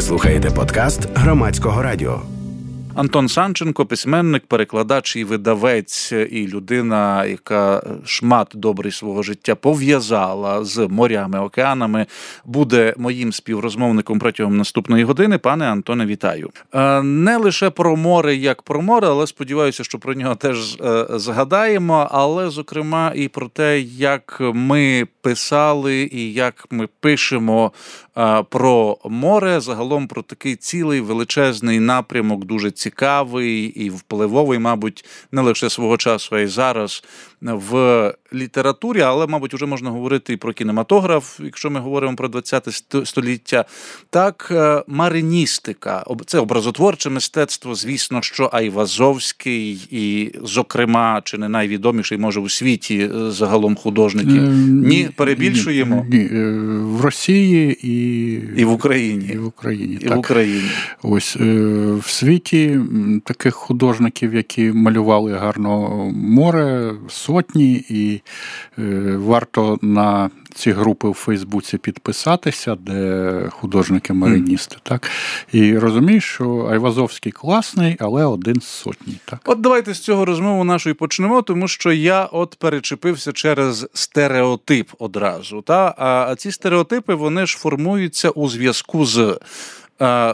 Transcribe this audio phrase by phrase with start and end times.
[0.00, 2.22] Ви слухаєте подкаст громадського радіо.
[2.94, 10.88] Антон Санченко, письменник, перекладач і видавець, і людина, яка шмат добрий свого життя пов'язала з
[10.88, 12.06] морями, океанами,
[12.44, 15.38] буде моїм співрозмовником протягом наступної години.
[15.38, 16.50] Пане Антоне, вітаю.
[16.74, 21.06] Е, не лише про море, як про море, але сподіваюся, що про нього теж е,
[21.10, 22.08] згадаємо.
[22.10, 27.72] Але зокрема і про те, як ми писали і як ми пишемо
[28.48, 35.70] про море, загалом про такий цілий величезний напрямок, дуже цікавий і впливовий, мабуть, не лише
[35.70, 37.04] свого часу, а й зараз
[37.42, 43.04] в літературі, але, мабуть, вже можна говорити і про кінематограф, якщо ми говоримо про ХХ
[43.04, 43.64] століття.
[44.10, 52.40] Так, е, мариністика, це образотворче мистецтво, звісно, що Айвазовський, і, зокрема, чи не найвідоміший, може,
[52.40, 54.42] у світі е, загалом художників.
[54.68, 59.30] Ні, перебільшуємо Ні, е, в Росії і і в Україні.
[59.32, 59.98] І в Україні.
[60.00, 60.16] І так.
[60.16, 60.70] в Україні.
[61.02, 62.80] Ось в світі
[63.24, 66.92] таких художників, які малювали гарно море
[67.30, 68.22] сотні, і
[68.78, 74.76] е, варто на ці групи в Фейсбуці підписатися, де художники-мариністи.
[74.76, 74.80] Mm.
[74.82, 75.10] так?
[75.52, 79.14] І розумієш, що Айвазовський класний, але один з сотні.
[79.24, 79.40] Так?
[79.44, 85.62] От давайте з цього розмову нашої почнемо, тому що я от перечепився через стереотип одразу.
[85.62, 85.94] Та?
[85.98, 89.38] А ці стереотипи вони ж формуються у зв'язку з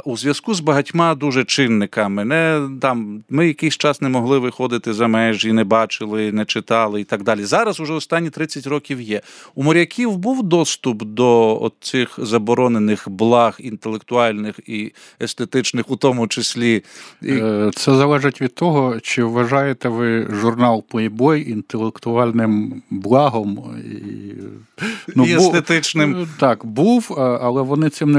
[0.05, 2.25] у зв'язку з багатьма дуже чинниками.
[2.25, 7.05] Не там ми якийсь час не могли виходити за межі, не бачили, не читали і
[7.05, 7.45] так далі.
[7.45, 9.21] Зараз уже останні 30 років є.
[9.55, 16.85] У моряків був доступ до цих заборонених благ інтелектуальних і естетичних, у тому числі.
[17.25, 25.33] Е, це залежить від того, чи вважаєте ви журнал Playboy інтелектуальним благом і, ну, і
[25.33, 26.13] естетичним.
[26.13, 28.13] Був, так, був, але вони цим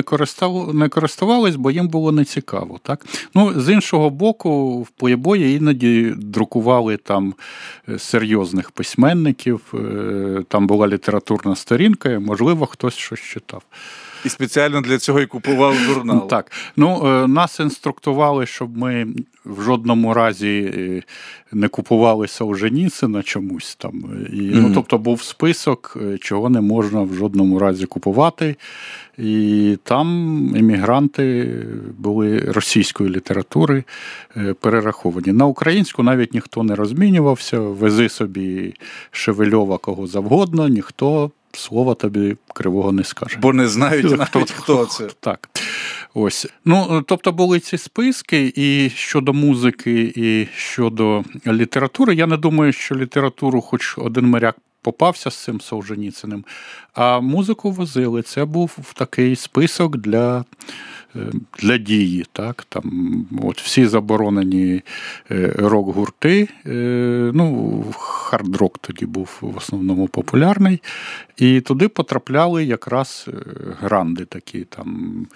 [0.73, 2.79] не користували користувались, бо їм було нецікаво.
[2.83, 3.05] Так?
[3.35, 7.33] Ну, З іншого боку, в плейбої іноді друкували там
[7.89, 13.61] е, серйозних письменників, е, там була літературна сторінка, можливо, хтось щось читав.
[14.27, 16.27] І спеціально для цього і купував журнал.
[16.27, 16.51] Так.
[16.75, 19.07] Ну, е, Нас інструктували, щоб ми
[19.45, 21.03] в жодному разі
[21.51, 23.93] не купували Солженіцина чомусь там.
[24.33, 24.61] І, mm-hmm.
[24.61, 28.55] ну, Тобто був список, чого не можна в жодному разі купувати.
[29.17, 30.07] І там
[30.55, 31.57] емігранти
[31.97, 33.83] були російської літератури
[34.37, 35.31] е, перераховані.
[35.31, 38.73] На українську навіть ніхто не розмінювався, вези собі
[39.11, 43.37] Шевельова кого завгодно, ніхто слова тобі кривого не скаже.
[43.41, 45.07] Бо не знають навіть хто це.
[45.19, 45.49] Так.
[46.13, 46.47] Ось.
[46.65, 52.15] Ну, Тобто були ці списки, і щодо музики, і щодо літератури.
[52.15, 56.45] Я не думаю, що літературу, хоч один моряк попався з цим Солженіциним,
[56.97, 58.21] а музику возили.
[58.21, 60.45] Це був такий список для
[61.15, 61.19] е,
[61.59, 62.25] для дії.
[62.31, 62.65] Так?
[62.69, 64.81] Там, от Всі заборонені
[65.31, 66.49] е, рок-гурти.
[66.65, 70.81] Е, ну, Хард-рок тоді був в основному популярний.
[71.37, 73.27] І туди потрапляли якраз
[73.81, 74.59] гранди такі.
[74.59, 75.27] там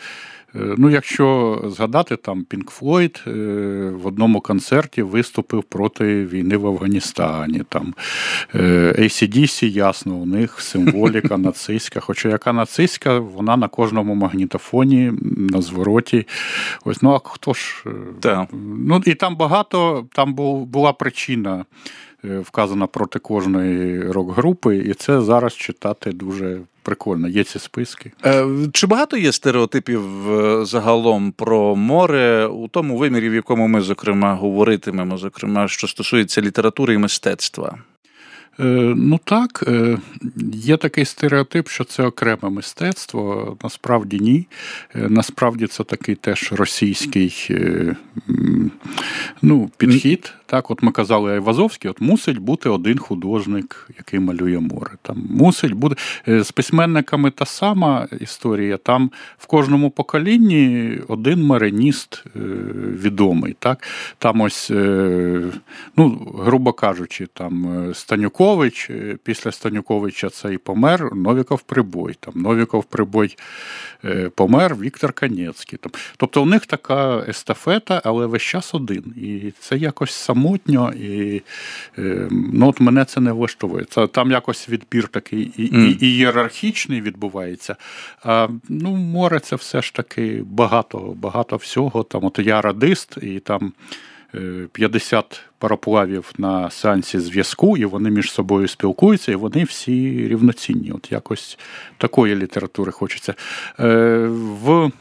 [0.53, 7.63] ну, якщо згадати, там Пінк Флойд в одному концерті виступив проти війни в Афганістані.
[7.69, 7.93] Там
[8.53, 11.99] ACDC, ясно, у них символіка нацистська.
[11.99, 16.27] Хоча яка нацистська, вона на кожному магнітофоні, на звороті.
[16.85, 17.85] Ось, ну а хто ж?
[18.21, 18.47] Да.
[18.85, 20.33] Ну і там багато, там
[20.65, 21.65] була причина.
[22.23, 28.11] Вказана проти кожної рок-групи, і це зараз читати дуже Прикольно, є ці списки.
[28.25, 33.81] Е, чи багато є стереотипів е, загалом про море у тому вимірі, в якому ми,
[33.81, 37.77] зокрема, говоритимемо, зокрема, що стосується літератури і мистецтва?
[38.59, 38.63] Е,
[38.97, 39.63] ну так,
[40.53, 43.57] є такий стереотип, що це окреме мистецтво.
[43.63, 44.47] Насправді ні.
[44.95, 47.49] Насправді це такий теж російський
[49.41, 50.33] ну, підхід.
[50.51, 54.91] Так, от ми казали Айвазовський, от мусить бути один художник, який малює море.
[55.01, 55.95] Там мусить бути
[56.27, 58.77] е, з письменниками та сама історія.
[58.77, 62.39] Там в кожному поколінні один мариніст е,
[63.03, 63.55] відомий.
[63.59, 63.83] Так?
[64.17, 65.41] Там ось, е,
[65.97, 68.91] ну, грубо кажучи, там Станюкович,
[69.23, 72.17] після Станюковича це і помер, Новіков Прибой.
[72.19, 73.37] Там Новіков Прибой
[74.35, 75.79] помер, Віктор Канецький.
[76.17, 79.13] Тобто у них така естафета, але весь час один.
[79.17, 81.41] І це якось само самотньо, і
[81.97, 83.85] е, ну, от мене це не влаштовує.
[83.85, 85.85] Це, Там якось відбір такий і, mm.
[85.85, 87.75] і, і ієрархічний відбувається.
[88.23, 92.03] А ну, море це все ж таки багато багато всього.
[92.03, 93.73] Там от Я радист, і там
[94.71, 100.91] 50 е, пароплавів на сеансі зв'язку, і вони між собою спілкуються, і вони всі рівноцінні.
[100.91, 101.57] От якось
[101.97, 103.33] такої літератури хочеться.
[103.79, 104.27] Е,
[104.63, 104.91] в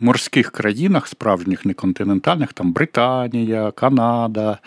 [0.00, 4.58] морських країнах, справжніх не континентальних, там Британія, Канада,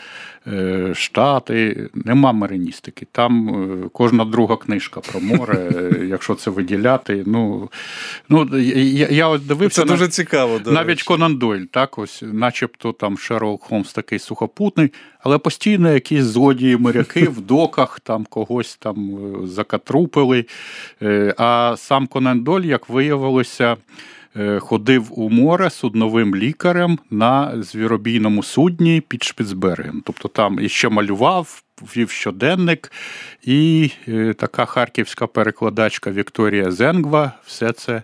[0.48, 3.08] е, Штати, нема мариністики.
[3.12, 7.24] Там е, кожна друга книжка про море, е, якщо це виділяти.
[7.26, 7.70] Ну,
[8.30, 9.82] ну я, я ось дивився.
[9.82, 10.60] Це дуже цікаво.
[10.66, 11.04] Навіть речі.
[11.06, 17.28] Конан Дойль, так, ось, начебто там Шерлок Холмс такий сухопутний, але постійно якісь злодії моряки
[17.28, 20.46] в доках там когось там е, закатрупили.
[21.02, 23.78] Е, А сам Конан Дойль, як виявилося, е,
[24.60, 30.02] ходив у море судновим лікарем на звіробійному судні під Шпіцбергем.
[30.06, 31.62] Тобто там іще малював.
[31.82, 32.92] Вів щоденник,
[33.44, 38.04] і е, така харківська перекладачка Вікторія Зенгва все це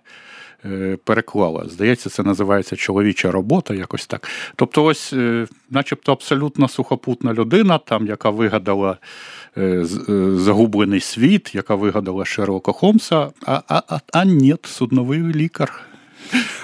[0.66, 1.66] е, переклала.
[1.69, 4.30] Здається, це називається чоловіча робота, якось так.
[4.56, 8.98] Тобто, ось, е, начебто, абсолютно сухопутна людина, там, яка вигадала
[9.57, 9.86] е, е,
[10.36, 15.90] загублений світ, яка вигадала Шерлока Холмса, а, а, а, а ні, судновий лікар.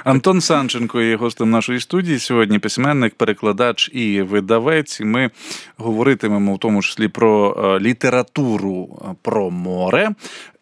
[0.04, 2.60] Антон Санченко є гостем нашої студії сьогодні.
[2.60, 5.02] Письменник, перекладач і видавець.
[5.02, 5.30] Ми
[5.78, 10.10] говоритимемо в тому числі про е, літературу е, про море.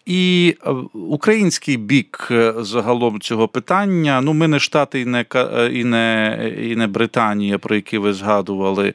[0.05, 4.21] І е, український бік е, загалом цього питання.
[4.21, 8.13] Ну, ми не Штати і не е, і не, і не Британія, про які ви
[8.13, 8.93] згадували,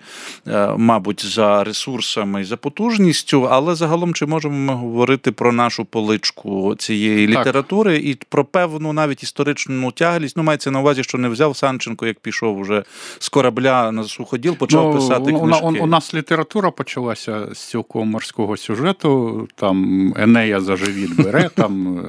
[0.77, 6.75] мабуть, за ресурсами і за потужністю, але загалом чи можемо ми говорити про нашу поличку
[6.79, 7.41] цієї Так.
[7.41, 10.37] літератури і про певну навіть історичну тяглість?
[10.37, 12.85] Ну, мається на увазі, що не взяв Санченко, як пішов уже
[13.19, 18.09] з корабля на суходіл, почав писати у, у, у, у нас література почалася з цілком
[18.09, 19.49] морського сюжету.
[19.55, 22.03] Там Енея за живіт бере, там е,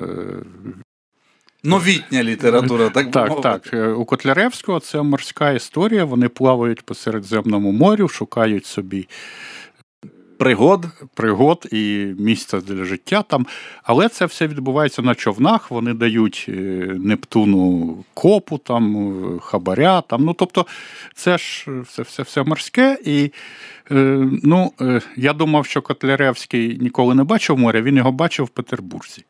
[1.64, 3.50] Новітня література, так би Так, мовити.
[3.50, 3.74] так.
[3.74, 6.06] Е, У Котляревського це морська історія.
[6.06, 9.08] Вони плавають по Середземному морю, шукають собі
[10.42, 10.86] Пригод.
[11.14, 13.46] пригод і місця для життя там.
[13.84, 15.72] Але це все відбувається на човнах.
[15.72, 16.52] Вони дають е,
[17.00, 18.98] Нептуну копу, там,
[19.36, 20.02] е, хабаря.
[20.02, 20.24] Там.
[20.24, 20.66] Ну, тобто,
[21.14, 22.98] це ж все, все, все морське.
[23.06, 23.32] І
[23.92, 24.72] е, ну,
[25.16, 29.26] я думав, що Котляревський ніколи не бачив моря, він його бачив в Петербурзі.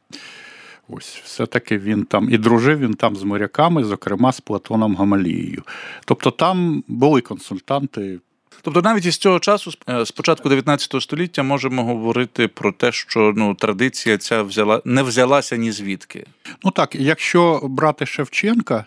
[0.87, 5.63] Ось, все-таки він там і дружив він там з моряками, зокрема з Платоном Гамалією.
[6.05, 8.19] Тобто там були консультанти.
[8.61, 13.33] Тобто навіть із цього часу, е, з початку 19 століття, можемо говорити про те, що
[13.35, 16.25] ну, традиція ця взяла, не взялася ні звідки.
[16.63, 18.85] Ну так, якщо брати Шевченка,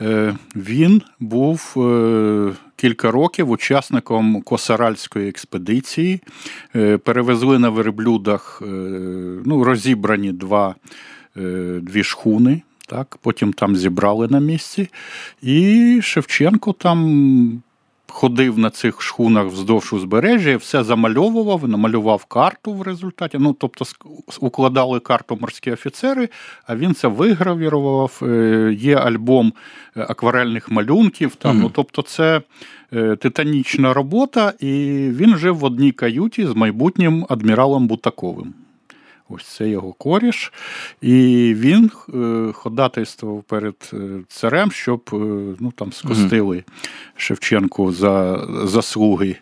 [0.00, 6.20] е, він був е, кілька років учасником Косаральської експедиції.
[6.76, 8.66] Е, Перевезли на верблюдах е,
[9.44, 10.74] ну, розібрані два,
[11.36, 12.62] е, дві шхуни.
[12.88, 14.88] Так, потім там зібрали на місці.
[15.42, 17.62] І Шевченко там
[18.16, 23.38] ходив на цих шхунах вздовж узбережжя, все замальовував, намалював карту в результаті.
[23.40, 23.84] Ну, тобто,
[24.40, 26.28] укладали карту морські офіцери,
[26.66, 28.20] а він це вигравірував.
[28.22, 29.52] Е, Є альбом
[29.96, 31.34] е, акварельних малюнків.
[31.34, 31.62] Там, Мгм.
[31.62, 32.40] ну, тобто, це
[32.92, 34.72] е, титанічна робота, і
[35.12, 38.54] він жив в одній каюті з майбутнім адміралом Бутаковим.
[39.28, 40.52] Ось це його коріш.
[41.00, 43.96] І він е, ходатайствував перед е,
[44.28, 45.16] царем, щоб е,
[45.60, 46.64] ну, там, скостили
[47.16, 49.36] Шевченку за заслуги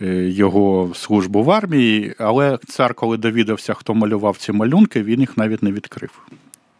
[0.00, 2.14] його службу в армії.
[2.18, 6.10] Але цар, коли довідався, хто малював ці малюнки, він їх навіть не відкрив.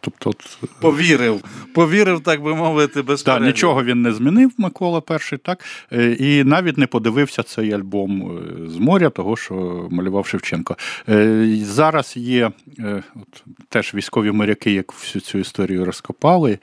[0.07, 1.41] Тобто, от, Повірив,
[1.73, 5.01] повірив, так би мовити, без так, нічого він не змінив, Микола
[5.33, 10.27] І, так, е, і навіть не подивився цей альбом е, з моря, того, що малював
[10.27, 10.77] Шевченко.
[11.09, 16.59] Е, Зараз є е, от, теж військові моряки, як всю цю історію розкопали.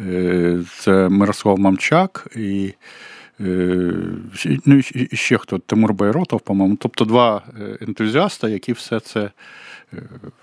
[0.00, 2.72] Е, Це Мирослав Мамчак і.
[3.40, 3.92] е,
[4.66, 6.76] Ну, і ще хто Тимур Байротов, по-моєму.
[6.76, 9.30] Тобто два е, ентузіаста, які все це е,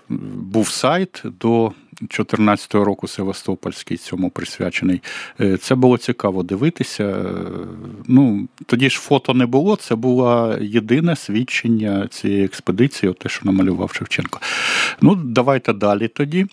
[0.08, 5.02] був сайт до 14-го року Севастопольський цьому присвячений.
[5.40, 7.04] Е, Це було цікаво дивитися.
[7.04, 7.24] Е,
[8.06, 13.92] Ну, тоді ж фото не було, це було єдине свідчення цієї експедиції, те, що намалював
[13.92, 14.40] Шевченко.
[15.00, 16.46] Ну, давайте далі тоді.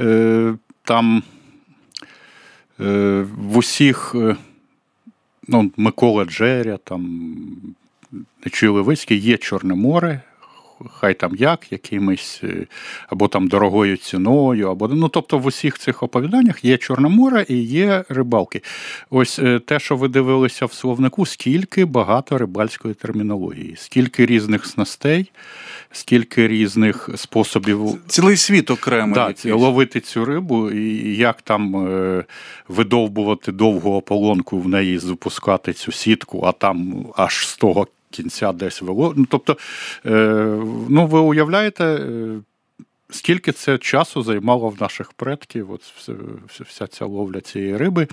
[0.00, 0.54] Е,
[0.84, 1.22] Там
[2.78, 4.14] в усіх.
[5.48, 7.32] Ну, Микола Джеря, там
[8.62, 10.20] Левицький, є Чорне море,
[10.94, 12.66] хай там як, якимось, е,
[13.08, 17.56] або там дорогою ціною, або ну, тобто в усіх цих оповіданнях є Чорне море і
[17.56, 18.62] є рибалки.
[19.10, 25.30] Ось е, те, що ви дивилися в словнику, скільки багато рибальської термінології, скільки різних снастей,
[25.92, 29.14] скільки різних способів Цілий світ окремо.
[29.14, 29.54] Да, якийсь.
[29.54, 32.24] ловити цю рибу, і як там е,
[32.68, 38.82] видовбувати довгу ополонку в неї запускати цю сітку, а там аж з того кінця десь
[38.82, 39.14] вело.
[39.16, 39.56] Ну, тобто,
[40.06, 40.10] е,
[40.88, 42.40] ну, ви уявляєте, е,
[43.12, 45.82] скільки це часу займало в наших предків, от
[46.48, 48.06] вся ця ловля цієї риби.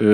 [0.00, 0.04] Е,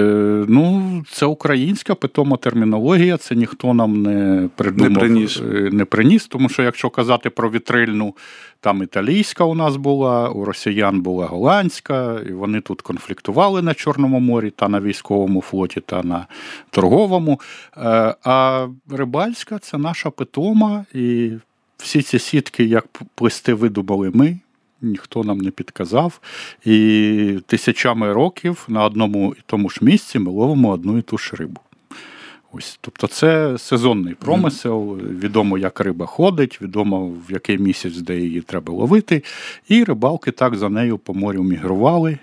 [0.48, 5.40] ну, Це українська питома термінологія, це ніхто нам не придумав, не приніс.
[5.40, 6.26] Е, не приніс.
[6.26, 8.14] Тому що, якщо казати про вітрильну,
[8.60, 14.20] там італійська у нас була, у росіян була голландська, і вони тут конфліктували на Чорному
[14.20, 16.26] морі, та на військовому флоті, та на
[16.70, 17.40] торговому.
[17.76, 20.84] Е, а рибальська це наша питома.
[20.94, 21.30] і
[21.82, 24.38] всі ці сітки, як плести, видумали ми,
[24.82, 26.20] ніхто нам не підказав.
[26.64, 31.36] І тисячами років на одному і тому ж місці ми ловимо одну і ту ж
[31.36, 31.60] рибу.
[32.52, 38.40] Ось, Тобто це сезонний промисел, відомо, як риба ходить, відомо в який місяць, де її
[38.40, 39.22] треба ловити.
[39.68, 42.18] І рибалки так за нею по морю мігрували.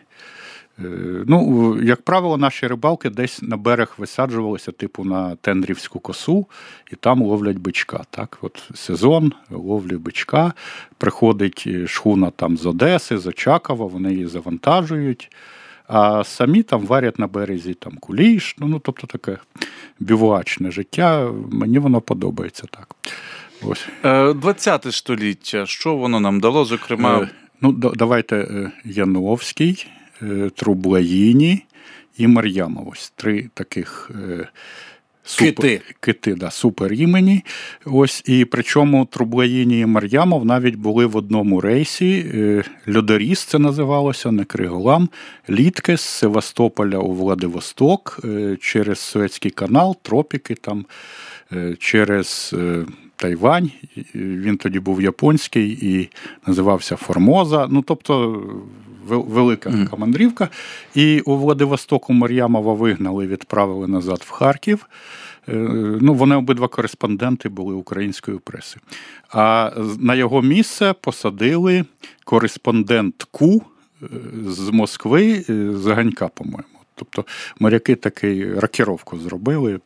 [0.86, 6.46] Е, ну, Як правило, наші рибалки десь на берег висаджувалися, типу на Тендрівську косу,
[6.92, 8.04] і там ловлять бичка.
[8.10, 8.38] Так?
[8.42, 10.54] От Сезон ловлі бичка,
[10.98, 15.32] приходить шхуна там з Одеси, з Очакова, вони її завантажують,
[15.88, 18.56] а самі там варять на березі там куліш.
[18.60, 19.38] Ну, ну тобто таке
[20.00, 21.32] бівуачне життя.
[21.52, 22.96] Мені воно подобається так.
[23.62, 23.88] Ось.
[24.36, 27.20] 20 е, століття, що воно нам дало, зокрема.
[27.20, 27.30] Е,
[27.62, 29.88] ну, Давайте Яновський.
[30.22, 31.66] Е, Трублаїні
[32.18, 32.82] і Мар'яма.
[32.92, 34.48] Ось три таких е,
[35.24, 37.44] супер, кити, кити да, супер імені.
[37.86, 42.32] Ось, І причому Трублаїні і Мар'ямов навіть були в одному рейсі.
[42.34, 42.64] Е,
[42.96, 45.10] Льодоріс це називалося, не Криголам,
[45.50, 48.20] літки з Севастополя у Владивосток
[48.60, 50.86] через Суецький канал, тропіки там,
[51.80, 52.56] через.
[53.20, 53.72] Тайвань,
[54.16, 56.10] він тоді був японський і
[56.48, 57.68] називався Формоза.
[57.72, 58.44] Ну, тобто
[59.08, 60.50] велика така мандрівка.
[60.96, 64.86] І у Владивостоку Мар'ямова вигнали, відправили назад в Харків.
[65.50, 65.54] Е,
[66.02, 68.78] ну, Вони обидва кореспонденти були української преси.
[69.30, 71.86] А на його місце посадили
[72.24, 73.62] кореспондентку
[74.04, 74.08] е,
[74.48, 76.79] з Москви, е, з Ганька, по-моєму.
[77.00, 77.26] Тобто
[77.60, 79.80] моряки таки ракіровку зробили.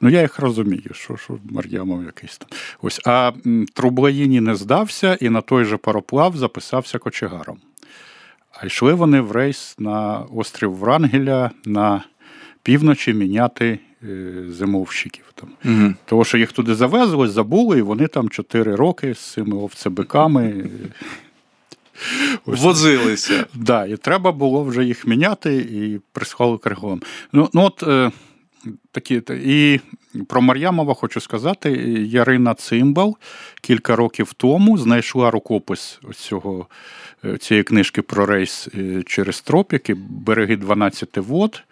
[0.00, 2.48] Ну, я їх розумію, що що Мар'ямов якийсь там.
[2.82, 3.00] Ось.
[3.06, 3.32] А
[3.74, 7.58] Трублаїні не здався і на той же пароплав записався кочегаром.
[8.60, 12.04] А йшли вони в рейс на острів Врангеля на
[12.62, 15.24] півночі міняти е, зимовщиків.
[15.34, 15.48] Там.
[15.64, 15.94] Угу.
[16.04, 20.64] Тому що їх туди завезли, забули, і вони там 4 роки з цими овцебиками.
[22.46, 22.60] Ось.
[22.60, 23.46] Возилися.
[23.54, 27.02] Да, І треба було вже їх міняти і присхали криголом.
[27.32, 28.10] Ну, ну от е,
[28.92, 29.80] такі, І
[30.28, 31.70] про Мар'ямова хочу сказати:
[32.10, 33.16] Ярина Цимбал
[33.62, 36.66] кілька років тому знайшла рукопис цього
[37.24, 41.62] Е, цієї книжки про рейс е, через тропіки, береги 12 вод.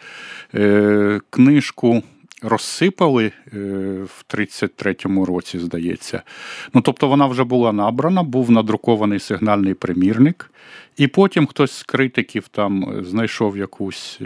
[0.54, 2.02] Е, книжку
[2.42, 3.32] розсипали
[4.02, 6.22] в 33-му році, здається.
[6.74, 10.50] Ну, Тобто вона вже була набрана, був надрукований сигнальний примірник.
[10.96, 14.20] І потім хтось з критиків там знайшов якусь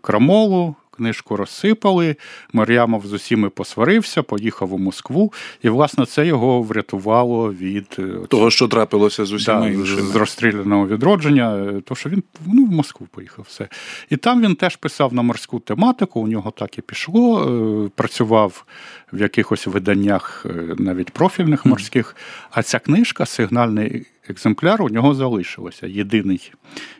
[0.00, 2.16] крамолу, книжку розсипали.
[2.52, 5.32] Мар'ямов з усіми посварився, поїхав у Москву,
[5.62, 10.86] і, власне, це його врятувало від е, того, що трапилося з усіма да, з розстріляного
[10.86, 11.56] відродження.
[11.56, 13.68] Е, то що він ну, в Москву поїхав все.
[14.10, 16.20] І там він теж писав на морську тематику.
[16.20, 17.40] У нього так і пішло.
[17.86, 18.64] Е, працював
[19.12, 20.46] в якихось виданнях,
[20.78, 22.16] навіть профільних морських.
[22.50, 25.86] А ця книжка сигнальний екземпляр у нього залишилося.
[25.86, 26.52] Єдиний.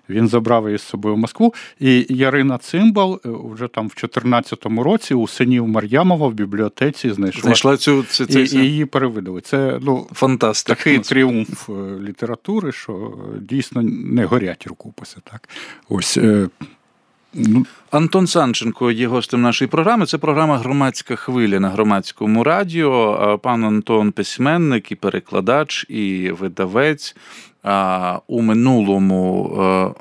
[0.09, 1.55] Він забрав її з собою в Москву.
[1.81, 7.43] І Ярина Цимбал е, вже там в 2014 році у синів Мар'ямова в бібліотеці знайшла
[7.43, 9.41] знайшла цю це, це, і, і її перевидали.
[9.41, 10.77] Це ну, Фантастик.
[10.77, 15.17] такий тріумф е, літератури, що дійсно не горять рукописи.
[15.25, 15.49] Так?
[15.89, 16.19] Ось.
[17.37, 20.07] Е, Ну, Антон Санченко є гостем нашої програми.
[20.07, 23.39] Це програма Громадська хвиля на громадському радіо.
[23.43, 27.17] Пан Антон письменник і перекладач, і видавець.
[28.27, 29.95] У минулому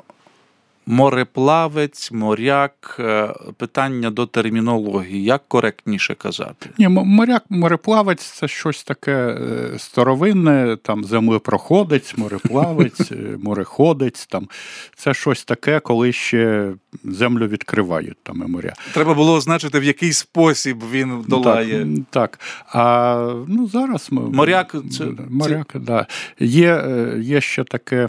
[0.86, 6.70] Мореплавець, моряк, е, питання до термінології, як коректніше казати?
[6.78, 14.26] Ні, моряк, мореплавець це щось таке е, старовинне, там землепроходець, мореплавець, е, мореходець.
[14.26, 14.48] Там
[14.96, 16.72] це щось таке, коли ще
[17.04, 18.72] землю відкривають там і моря.
[18.92, 21.86] Треба було означити, в який спосіб він долає.
[22.10, 22.40] Так, так.
[22.68, 25.78] А ну зараз ми моряк це моряк, це...
[25.78, 26.06] да.
[26.38, 26.84] Є,
[27.18, 28.08] є ще таке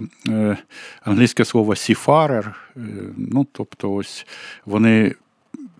[1.06, 2.65] англійське слово сіфарер.
[2.78, 2.82] Е,
[3.18, 4.28] ну, тобто, ось
[4.66, 5.16] вони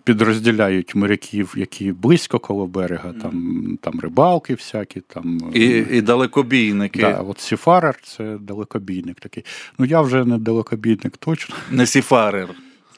[0.04, 5.00] підрозділяють моряків, які близько коло берега, там там рибалки всякі.
[5.00, 5.40] там...
[5.54, 7.00] І і далекобійники.
[7.00, 9.44] Да, от Сіфарер це далекобійник такий.
[9.78, 11.54] Ну, я вже не далекобійник точно.
[11.70, 12.48] Не Сіфарер.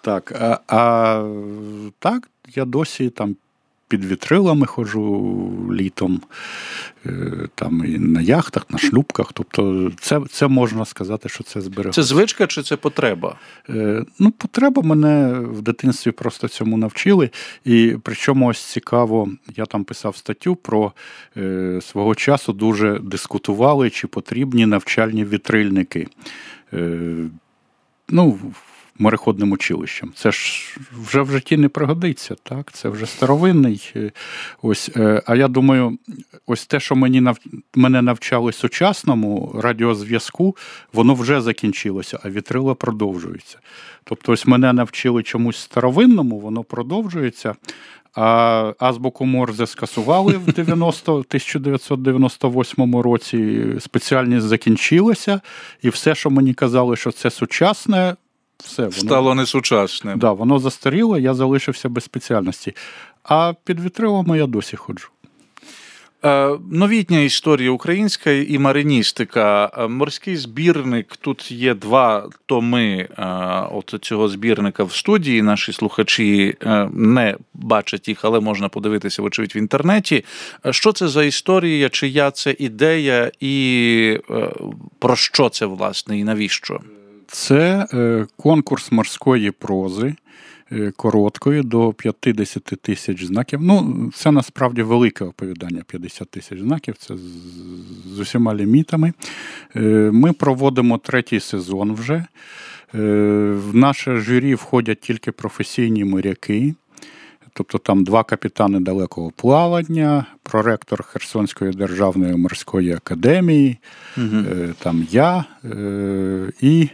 [0.00, 1.24] Так, а, а
[1.98, 3.36] так, я досі там
[3.88, 5.32] під вітрилами ходжу
[5.72, 6.20] літом,
[7.06, 9.32] е, там і на яхтах, на шлюбках.
[9.32, 11.92] Тобто, це це можна сказати, що це зберегло.
[11.92, 13.36] Це звичка чи це потреба?
[13.68, 17.30] Е, ну, потреба мене в дитинстві просто цьому навчили.
[17.64, 20.92] І причому ось цікаво, я там писав статтю про
[21.36, 26.08] е, свого часу дуже дискутували, чи потрібні навчальні вітрильники.
[28.08, 28.38] Ну,
[28.98, 30.12] мореходним училищем.
[30.14, 32.72] Це ж вже в житті не пригодиться, так?
[32.72, 33.92] Це вже старовинний.
[33.96, 34.12] Е,
[34.62, 34.90] ось.
[34.96, 35.98] Е, а я думаю,
[36.46, 37.38] ось те, що мені нав...
[37.74, 40.56] мене навчали сучасному радіозв'язку,
[40.92, 43.58] воно вже закінчилося, а вітрила продовжується.
[44.04, 47.54] Тобто, ось мене навчили чомусь старовинному, воно продовжується.
[48.14, 53.64] А азбуку Морзе скасували в 90, 1998 році.
[53.80, 55.40] Спеціальність закінчилася,
[55.82, 58.16] і все, що мені казали, що це сучасне,
[58.64, 60.18] все воно стало несучасним.
[60.18, 62.74] Да, воно застаріло, я залишився без спеціальності.
[63.22, 65.08] А під вітрилами я досі ходжу.
[66.24, 69.70] Е, новітня історія українська і мариністика.
[69.78, 71.16] Е, морський збірник.
[71.16, 73.24] Тут є два томи е,
[73.72, 75.42] от цього збірника в студії.
[75.42, 76.54] Наші слухачі
[76.92, 80.24] не бачать їх, але можна подивитися, вочевидь, в інтернеті.
[80.70, 84.20] Що це за історія, чия це ідея, і
[84.98, 86.80] про що це власне, і навіщо?
[87.28, 87.86] Це
[88.36, 90.14] конкурс морської прози.
[90.72, 93.60] Е, короткою до 50 тисяч знаків.
[93.62, 97.14] Ну, це насправді велике оповідання 50 тисяч знаків, це
[98.14, 99.12] з усіма лімітами.
[99.76, 99.80] Е,
[100.12, 102.14] ми проводимо третій сезон вже.
[102.14, 102.26] Е,
[103.68, 106.74] в наше журі входять тільки професійні моряки.
[107.52, 113.78] Тобто там два капітани далекого плавання, проректор Херсонської державної морської академії,
[114.16, 114.44] угу.
[114.78, 115.44] там я
[116.60, 116.88] і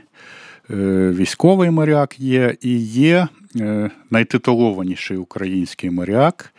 [0.71, 3.29] військовий моряк є, і є
[3.61, 6.55] Е, найтитулованіший український моряк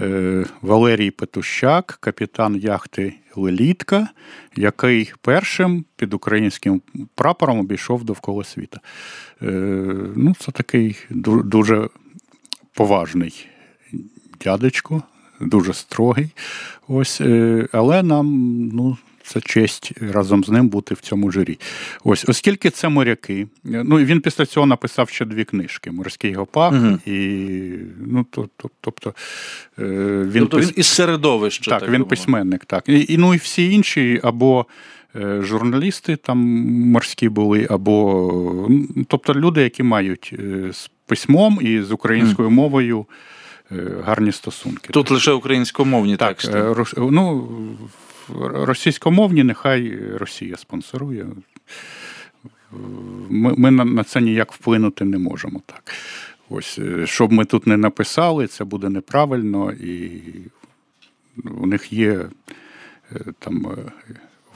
[0.00, 4.08] е, Валерій Петущак, капітан яхти Лелітка,
[4.56, 6.82] який першим під українським
[7.14, 8.80] прапором обійшов довкола світа.
[9.42, 9.46] Е,
[10.16, 10.96] ну, Це такий
[11.44, 11.88] дуже
[12.74, 13.48] поважний
[14.44, 15.02] дядечко,
[15.40, 16.30] дуже строгий.
[16.88, 17.20] Ось,
[17.72, 18.26] Але нам
[18.72, 18.96] ну,
[19.32, 21.58] це честь разом з ним бути в цьому журі.
[22.04, 23.46] Ось, оскільки це моряки.
[23.64, 26.98] Ну він після цього написав ще дві книжки: Морський гопак угу.
[27.06, 27.18] і
[28.06, 29.14] ну то, то, тобто
[29.78, 29.84] е,
[30.32, 31.70] він тобто він із середовища.
[31.70, 32.84] Так, так він письменник, так.
[32.88, 34.66] І, і ну і всі інші або.
[35.16, 36.38] Е, журналісти там
[36.90, 38.68] морські були, або
[39.08, 43.06] тобто люди, які мають е, з письмом і з українською мовою
[44.04, 44.88] гарні стосунки.
[44.92, 46.64] Тут лише українськомовні так, тексти.
[46.96, 47.48] Ну,
[48.38, 51.26] російськомовні, нехай Росія спонсорує.
[53.30, 55.60] Ми ми на це ніяк вплинути не можемо.
[55.66, 55.94] так.
[56.50, 60.22] Ось, е, Щоб ми тут не написали, це буде неправильно, і
[61.44, 62.12] у них є
[63.12, 63.92] е, там е,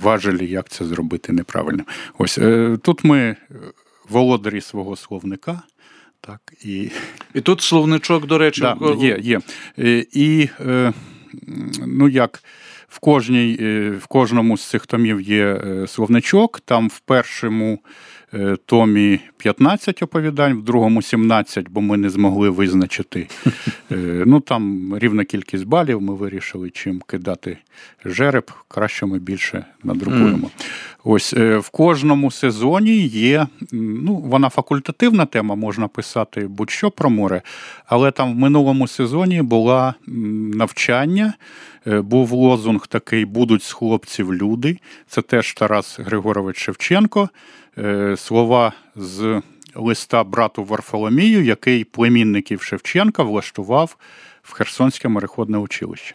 [0.00, 1.84] важелі, як це зробити неправильно.
[2.18, 2.38] Ось
[2.82, 3.36] тут ми
[4.08, 5.62] володарі свого словника.
[6.20, 6.90] Так, І
[7.34, 9.18] і тут словничок, до речі, да, є.
[9.22, 9.40] є.
[10.12, 10.48] І
[11.86, 12.42] ну як
[12.94, 16.60] в кожній, е, в кожному з цих томів є е, словничок.
[16.60, 17.78] Там в першому
[18.34, 23.28] Е, томі 15 оповідань, в другому 17, бо ми не змогли визначити.
[24.26, 26.02] Ну там рівна кількість балів.
[26.02, 27.58] Ми вирішили, чим кидати
[28.04, 30.46] жереб, краще ми більше надрукуємо.
[30.46, 30.64] Mm.
[31.04, 33.46] Ось е, в кожному сезоні є.
[33.72, 37.42] Ну, вона факультативна тема, можна писати будь-що про море,
[37.86, 39.94] але там в минулому сезоні була
[40.54, 41.34] навчання.
[41.86, 44.78] Був лозунг такий Будуть з хлопців люди.
[45.08, 47.28] Це теж Тарас Григорович Шевченко.
[47.78, 49.42] Е, слова з
[49.74, 53.96] листа брату Варфоломію, який племінників Шевченка влаштував
[54.42, 56.14] в Херсонське мореходне училище.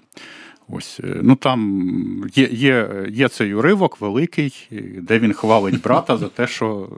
[0.69, 4.67] Ось, е, ну Там є є, є цей уривок великий,
[5.01, 6.89] де він хвалить брата за те, що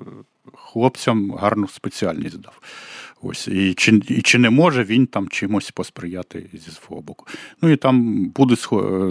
[0.54, 2.62] хлопцям гарну спеціальність дав.
[3.22, 7.28] Ось, І чи і чи не може він там чимось посприяти зі свого боку.
[7.62, 8.68] Ну і там будуть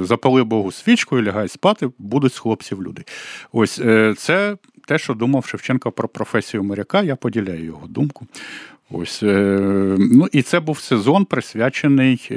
[0.07, 3.05] запали Богу свічку і лягай спати, будуть з хлопців люди.
[3.53, 3.75] Ось
[4.19, 8.27] це те, що думав Шевченко про професію моряка, я поділяю його думку.
[8.91, 12.31] Ось, е, ну І це був сезон присвячений.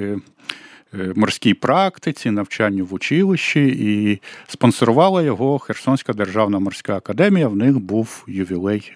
[0.99, 7.47] Е, морській практиці, навчанню в училищі, і спонсорувала його Херсонська державна морська академія.
[7.47, 8.93] В них був ювілей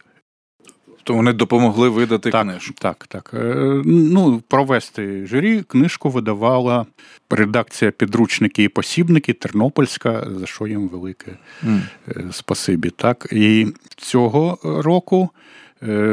[1.08, 2.74] то вони допомогли видати так, книжку.
[2.80, 3.32] Так, так.
[3.34, 6.86] Е, ну, Провести журі книжку видавала
[7.30, 11.32] редакція підручники і посібники Тернопільська, за що їм велике
[11.64, 12.32] mm.
[12.32, 12.90] спасибі.
[12.90, 13.28] Так.
[13.32, 15.30] І цього року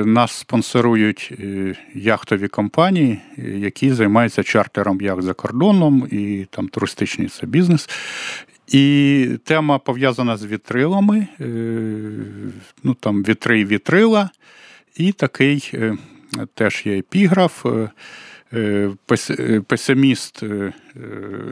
[0.04, 1.32] нас спонсорують
[1.94, 7.88] яхтові компанії, які займаються чартером яхт за кордоном і там туристичний це бізнес.
[8.68, 11.26] І тема пов'язана з вітрилами,
[12.84, 14.30] ну там вітри вітрила,
[14.96, 15.72] і такий
[16.54, 17.66] теж є епіграф.
[19.66, 20.42] Песиміст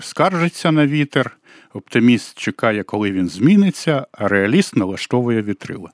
[0.00, 1.36] скаржиться на вітер,
[1.74, 5.90] оптиміст чекає, коли він зміниться, а реаліст налаштовує вітрила.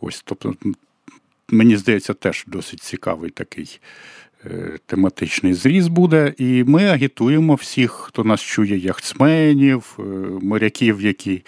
[0.00, 0.54] Ось, тобто,
[1.48, 3.80] мені здається, теж досить цікавий такий
[4.46, 6.34] е, тематичний зріз буде.
[6.38, 10.02] І ми агітуємо всіх, хто нас чує, яхтсменів, е,
[10.42, 11.42] моряків, які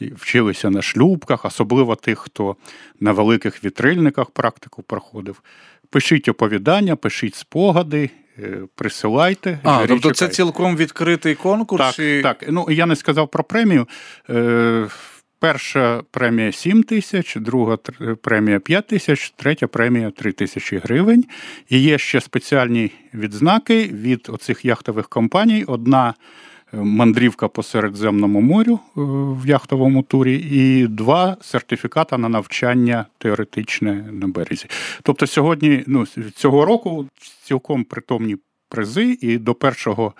[0.00, 2.56] вчилися на шлюбках, особливо тих, хто
[3.00, 5.42] на великих вітрильниках практику проходив.
[5.90, 8.10] Пишіть оповідання, пишіть спогади.
[8.38, 9.58] Е, присилайте.
[9.62, 11.96] А, тобто це цілком відкритий конкурс?
[11.96, 12.22] Так, і...
[12.22, 12.44] так.
[12.48, 13.86] Ну, я не сказав про премію.
[15.40, 17.78] Перша премія 7 тисяч, друга
[18.22, 21.24] премія 5 тисяч, третя премія 3 тисячі гривень.
[21.68, 25.64] І є ще спеціальні відзнаки від оцих яхтових компаній.
[25.64, 26.14] Одна
[26.74, 28.78] е, мандрівка по Середземному морю е,
[29.42, 34.66] в яхтовому турі, і два сертифіката на навчання теоретичне на березі.
[35.02, 37.06] Тобто, сьогодні, ну, цього року
[37.42, 38.36] цілком притомні
[38.68, 40.10] призи, і до 1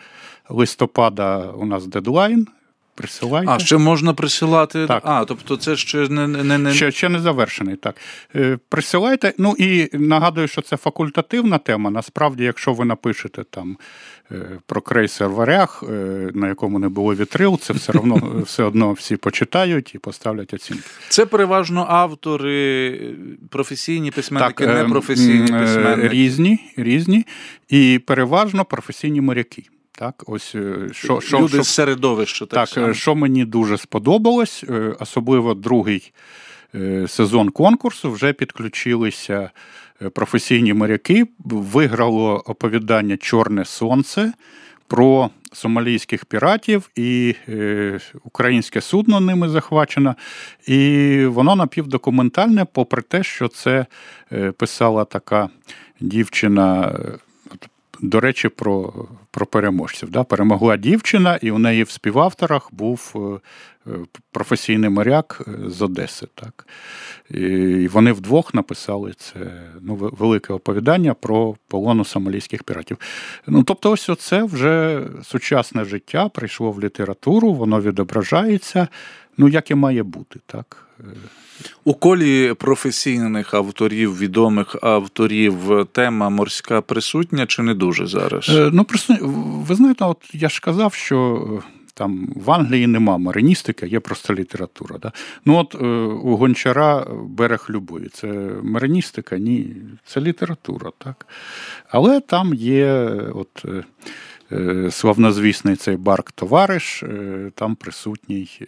[0.49, 2.47] листопада у нас дедлайн
[3.01, 3.53] присилайте.
[3.53, 4.87] А, ще можна присилати.
[4.87, 5.03] Так.
[5.07, 6.75] А, тобто це ще не не, не...
[6.75, 7.77] Ще, ще не завершений.
[7.77, 7.95] Так.
[8.37, 9.33] Е, присилайте.
[9.39, 11.91] Ну і нагадую, що це факультативна тема.
[11.91, 13.77] Насправді, якщо ви напишете там
[14.33, 14.35] е,
[14.67, 15.93] про крейсер варяг, е,
[16.35, 20.83] на якому не було вітрил, це все одно все одно всі почитають і поставлять оцінки.
[21.09, 23.01] Це переважно автори,
[23.51, 26.09] професійні письменники, так, непрофесійні письменники.
[26.09, 27.27] Різні, різні.
[27.69, 29.63] І переважно професійні моряки.
[30.01, 32.47] Так, ось е, що, що, Люди що, з середовища.
[32.47, 36.13] Так, так е, що мені дуже сподобалось, е, особливо другий
[37.09, 39.51] сезон конкурсу, вже підключилися
[40.13, 44.33] професійні моряки, виграло оповідання Чорне Сонце
[44.87, 47.35] про сомалійських піратів, і
[48.25, 50.15] українське судно ними захвачено.
[50.67, 53.87] І воно напівдокументальне, попри те, що це
[54.57, 55.49] писала така
[56.01, 56.99] дівчина.
[58.03, 58.93] До речі, про
[59.31, 60.11] про переможців.
[60.11, 60.25] Да?
[60.25, 63.13] Перемогла дівчина, і у неї в співавторах був
[63.87, 63.95] е, е,
[64.33, 66.27] професійний моряк е, з Одеси.
[66.35, 66.67] Так?
[67.31, 69.39] І вони вдвох написали це
[69.81, 72.99] ну, велике оповідання про полону сомалійських піратів.
[73.47, 78.89] Ну, Тобто, ось це вже сучасне життя прийшло в літературу, воно відображається,
[79.37, 80.41] ну, як і має бути.
[80.47, 80.90] так.
[81.85, 88.49] У колі професійних авторів, відомих авторів, тема морська присутня чи не дуже зараз?
[88.49, 88.87] Е, ну,
[89.67, 94.35] ви знаєте, от я ж казав, що е, там в Англії нема мариністики, є просто
[94.35, 94.99] література.
[94.99, 95.13] Да?
[95.45, 98.09] Ну от е, у Гончара берег любові.
[98.13, 98.27] Це
[98.63, 101.27] мариністика, ні, це література, так.
[101.89, 102.93] Але там є
[103.35, 103.65] от.
[104.91, 107.05] Славнозвісний цей барк товариш,
[107.55, 108.67] там присутній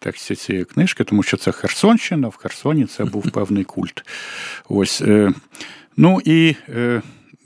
[0.00, 4.02] в тексті цієї книжки, тому що це Херсонщина, в Херсоні це був певний культ.
[4.68, 5.00] Ось.
[5.00, 5.32] Е,
[5.96, 7.02] ну і е,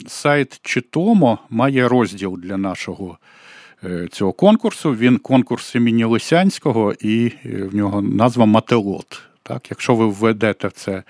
[0.07, 3.19] сайт Читомо має розділ для нашого.
[3.85, 9.23] Е, цього конкурсу він конкурс імені Лисянського, і в нього назва Мателот.
[9.43, 11.03] Так, Якщо ви введете це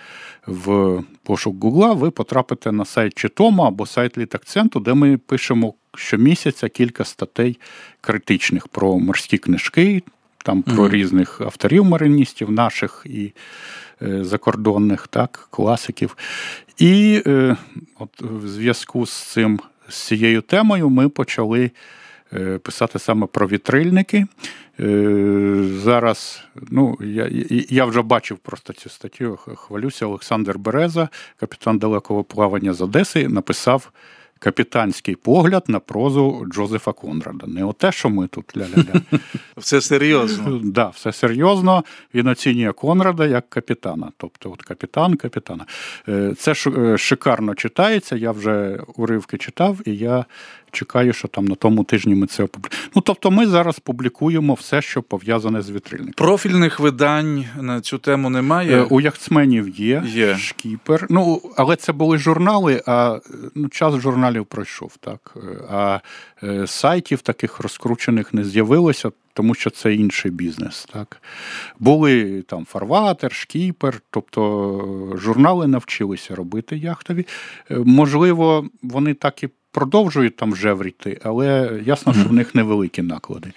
[0.47, 6.69] в пошук Гугла, ви потрапите на сайт Читома або сайт Літакценту, де ми пишемо щомісяця
[6.69, 7.59] кілька статей
[8.01, 10.03] критичних про морські книжки,
[10.45, 10.91] там про mm-hmm.
[10.91, 13.33] різних авторів мариністів, наших і
[14.03, 16.17] е, закордонних, так, класиків.
[16.79, 17.57] І е,
[17.99, 21.71] от в зв'язку з цим, з цією темою, ми почали
[22.33, 24.27] е, писати саме про вітрильники.
[24.81, 27.29] Е, зараз, ну, я
[27.69, 33.91] я вже бачив просто цю статтю, хвалюся, Олександр Береза, капітан далекого плавання з Одеси, написав
[34.41, 37.47] капітанський погляд на прозу Джозефа Конрада.
[37.47, 39.01] Не оте, що ми тут ля-ля-ля.
[39.57, 40.61] Все серйозно.
[40.65, 41.85] Да, все серйозно.
[42.15, 44.13] Він оцінює Конрада як капітана.
[44.17, 45.67] Тобто, от капітан, капітана.
[46.09, 48.17] Е, це е, шикарно читається.
[48.17, 50.25] Я вже уривки читав, і я
[50.73, 52.91] чекаю, що там на тому тижні ми це опублікуємо.
[52.95, 56.15] Ну тобто, ми зараз публікуємо все, що пов'язане з вітрильником.
[56.15, 58.77] Профільних видань на цю тему немає.
[58.77, 60.37] Е, у яхтсменів є, є.
[60.37, 61.07] шкіпер.
[61.11, 62.83] Ну але це були журнали.
[62.87, 63.19] А
[63.55, 65.37] ну час журналів пройшов так.
[65.71, 66.01] А
[66.43, 69.11] е, сайтів таких розкручених не з'явилося.
[69.33, 70.89] Тому що це інший бізнес.
[70.93, 71.23] Так?
[71.79, 77.27] Були там фарватер, шкіпер, тобто журнали навчилися робити яхтові.
[77.71, 83.53] Е, можливо, вони так і продовжують там жевріти, але ясно, що в них невеликі наклади.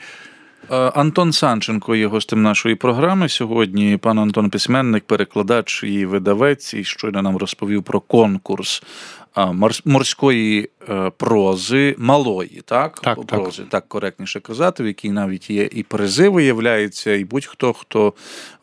[0.72, 3.98] Е, Антон Санченко є гостем нашої програми сьогодні.
[3.98, 8.84] Пан Антон письменник, перекладач і видавець, і щойно нам розповів про конкурс
[9.86, 13.00] морської е, прози, малої, так?
[13.00, 13.70] Так, прози, так.
[13.70, 18.14] так коректніше казати, в якій навіть є і призи виявляються, і будь-хто, хто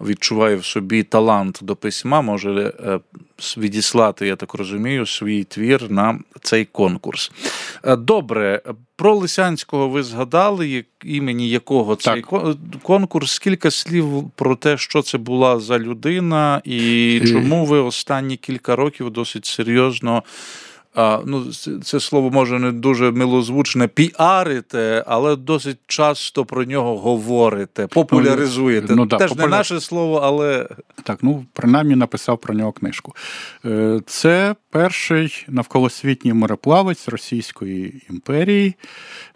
[0.01, 3.01] відчуває в собі талант до письма, може е,
[3.57, 7.33] відіслати, я так розумію, свій твір на цей конкурс.
[7.99, 8.63] Добре,
[9.01, 12.57] про Лисянського ви згадали, імені якого цей так.
[12.83, 13.39] конкурс.
[13.39, 19.11] Кілька слів про те, що це була за людина, і чому ви останні кілька років
[19.11, 20.23] досить серйозно
[20.97, 28.95] ну, Це слово може не дуже милозвучне, піарите, але досить часто про нього говорите, популяризуєте.
[28.95, 29.47] Ну, да, Теж популя...
[29.47, 30.69] не наше слово, але.
[31.03, 33.15] Так, ну принаймні написав про нього книжку.
[33.65, 38.75] Е, це перший навколосвітній мореплавець Російської імперії.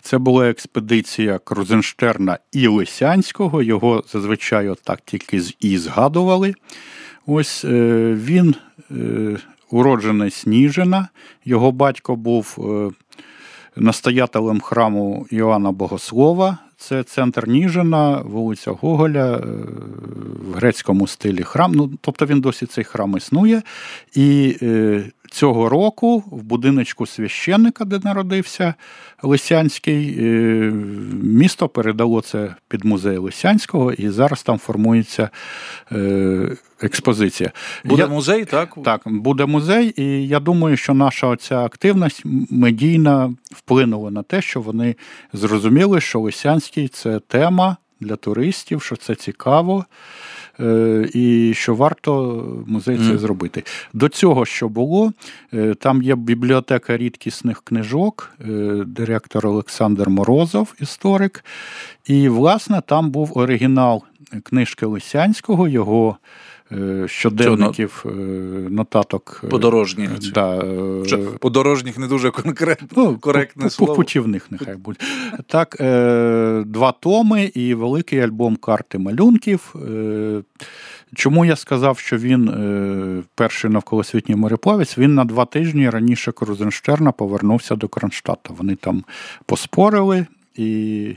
[0.03, 3.63] Це була експедиція Крузенштерна і Лисянського.
[3.63, 6.55] Його зазвичай так тільки і згадували.
[7.27, 7.69] Ось е,
[8.21, 8.55] він
[8.91, 9.37] е,
[9.75, 11.09] уроджений Сніжина.
[11.45, 12.91] Його батько був е,
[13.77, 16.59] настоятелем храму Іоанна Богослова.
[16.77, 19.41] Це центр Ніжина, вулиця Гоголя, е,
[20.51, 21.73] в грецькому стилі храм.
[21.75, 23.63] Ну, Тобто він досі цей храм існує.
[24.15, 25.05] І е,
[25.35, 28.75] цього року в будиночку священника, де народився
[29.23, 30.25] Лисянський, е,
[31.23, 35.31] місто передало це під музей Лисянського, і зараз там формується
[35.93, 37.51] е, експозиція.
[37.85, 38.79] Буде я, музей, так?
[38.85, 44.61] Так, буде музей, і я думаю, що наша оця активність медійна вплинула на те, що
[44.61, 44.97] вони
[45.33, 49.85] зрозуміли, що Лисянський це тема для туристів, що це цікаво.
[50.61, 53.63] Е, і що варто музей це зробити.
[53.93, 55.13] До цього, що було,
[55.55, 58.45] е, там є бібліотека рідкісних книжок, е,
[58.87, 61.45] директор Олександр Морозов, історик.
[62.07, 64.03] І, власне, там був оригінал
[64.43, 66.17] книжки Лисянського, його.
[67.07, 68.05] Щоденників
[68.71, 70.11] нотаток подорожніх.
[70.33, 70.65] Да,
[71.39, 73.95] подорожніх не дуже конкретно ну, коректне слово.
[73.95, 74.99] Путівних нехай буде.
[75.47, 75.77] Так,
[76.67, 79.75] два томи і великий альбом карти малюнків.
[81.15, 84.99] Чому я сказав, що він перший навколосвітній мореплавець?
[84.99, 88.55] Він на два тижні раніше Крузенштерна повернувся до Кронштадта.
[88.59, 89.05] Вони там
[89.47, 90.27] поспорили.
[90.55, 91.17] І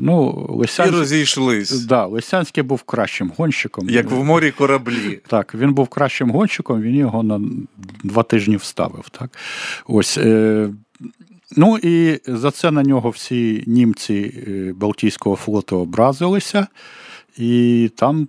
[0.00, 1.84] ну, Лисянський, І розійшлись.
[1.84, 3.90] Да, Лисянський був кращим гонщиком.
[3.90, 5.20] Як в морі кораблі.
[5.26, 7.40] Так, він був кращим гонщиком, він його на
[8.04, 9.08] два тижні вставив.
[9.08, 9.30] Так?
[9.86, 10.18] Ось.
[10.18, 10.70] Е,
[11.56, 14.44] Ну і за це на нього всі німці
[14.76, 16.66] Балтійського флоту образилися,
[17.38, 18.28] і там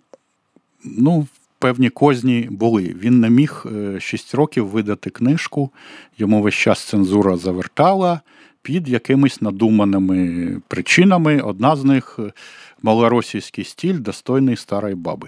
[0.84, 1.28] ну,
[1.60, 2.96] певні козні були.
[3.00, 3.66] Він не міг
[4.00, 5.72] 6 років видати книжку,
[6.18, 8.22] йому весь час цензура завертала
[8.62, 11.40] під якимись надуманими причинами.
[11.40, 12.20] Одна з них
[12.82, 15.28] малоросійський стіль, достойний старої баби.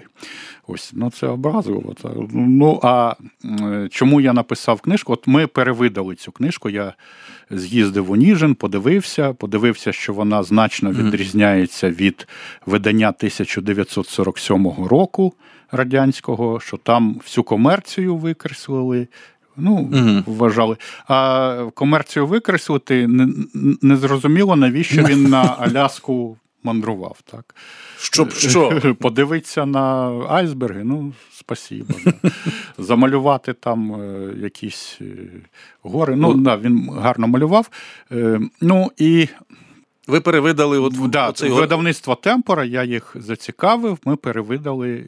[0.66, 1.94] Ось, ну це образливо.
[2.32, 3.14] Ну а
[3.90, 5.12] чому я написав книжку?
[5.12, 6.70] От ми перевидали цю книжку.
[6.70, 6.94] Я
[7.50, 12.28] з'їздив у Ніжин, подивився, подивився, що вона значно відрізняється від
[12.66, 15.34] видання 1947 року
[15.72, 19.08] радянського, що там всю комерцію викреслили.
[19.56, 20.22] Ну, угу.
[20.26, 20.76] вважали.
[21.08, 23.28] А комерцію викреслити не,
[23.82, 23.96] не
[24.56, 27.18] навіщо він на Аляску мандрував.
[27.30, 27.54] так.
[27.98, 28.94] Щоб що?
[29.00, 31.94] Подивитися на айсберги, ну, спасибо.
[32.04, 32.12] Да.
[32.78, 35.04] Замалювати там е, якісь е,
[35.82, 36.16] гори.
[36.16, 37.70] Ну, да, він гарно малював.
[38.12, 39.28] Е, ну, і
[40.06, 45.04] ви перевидали от да, оцей видавництво Темпора, я їх зацікавив, ми перевидали е,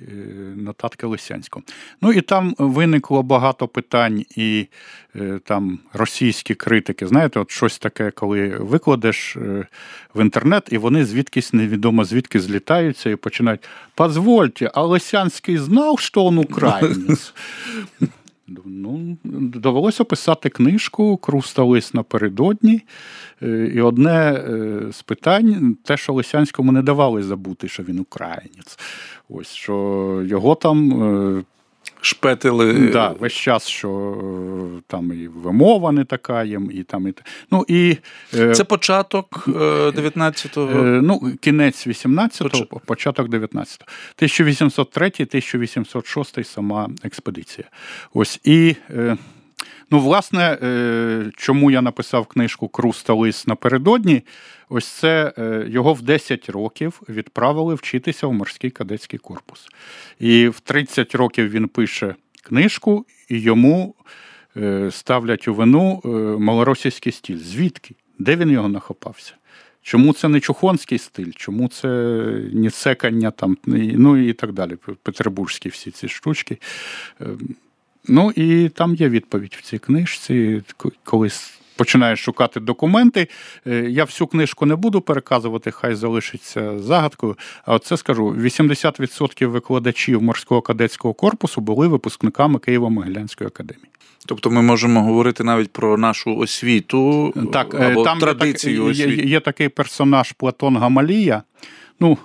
[0.57, 1.65] нотатки Лисянського.
[2.03, 4.67] Ну і там виникло багато питань, і
[5.17, 7.07] е, там російські критики.
[7.07, 9.67] Знаєте, от щось таке, коли викладеш е,
[10.15, 13.69] в інтернет, і вони звідкись невідомо звідки злітаються і починають.
[13.95, 17.35] Позвольте, а Лисянський знав, що він українець?
[18.67, 19.17] Ну,
[19.55, 22.83] Довелося писати книжку крустались напередодні.
[23.43, 28.79] Е, і одне е, з питань, те, що Лисянському не давали забути, що він українець.
[29.29, 31.45] Ось що його там е,
[32.05, 32.91] шпетили.
[32.93, 34.17] Да, Весь час, що
[34.87, 37.15] там і вимова не така є, і там і
[37.51, 37.97] ну і
[38.33, 40.85] це початок 19-го?
[40.85, 43.87] Ну, кінець 18-го, початок 19-го.
[44.23, 47.69] 1803-1806 сама експедиція.
[48.15, 48.77] Ось і.
[49.91, 50.59] Ну, власне,
[51.37, 54.23] чому я написав книжку Круста лис напередодні?
[54.69, 55.33] Ось це
[55.69, 59.67] його в 10 років відправили вчитися в морський кадетський корпус.
[60.21, 63.95] І в 30 років він пише книжку, і йому
[64.91, 66.01] ставлять у вину
[66.41, 67.39] малоросійський стіль.
[67.39, 67.95] Звідки?
[68.19, 69.35] Де він його нахопався?
[69.83, 71.89] Чому це не чухонський стиль, чому це
[72.53, 74.77] не цекання, там, ну і так далі.
[75.03, 76.59] Петербурзькі всі ці штучки.
[78.09, 80.63] Ну і там є відповідь в цій книжці,
[81.05, 81.31] коли
[81.77, 83.29] починаєш шукати документи.
[83.67, 87.37] Е, я всю книжку не буду переказувати, хай залишиться загадкою.
[87.67, 93.89] А це скажу: 80% викладачів морського кадетського корпусу були випускниками Києво-Могилянської академії.
[94.27, 99.23] Тобто ми можемо говорити навіть про нашу освіту так, е, або там традицію є, освіти.
[99.23, 101.43] Є, є такий персонаж Платон Гамалія.
[102.01, 102.19] Ну,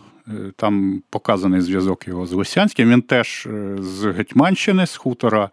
[0.56, 2.90] там показаний зв'язок його з Лисянським.
[2.90, 3.48] Він теж
[3.80, 5.50] з Гетьманщини, з хутора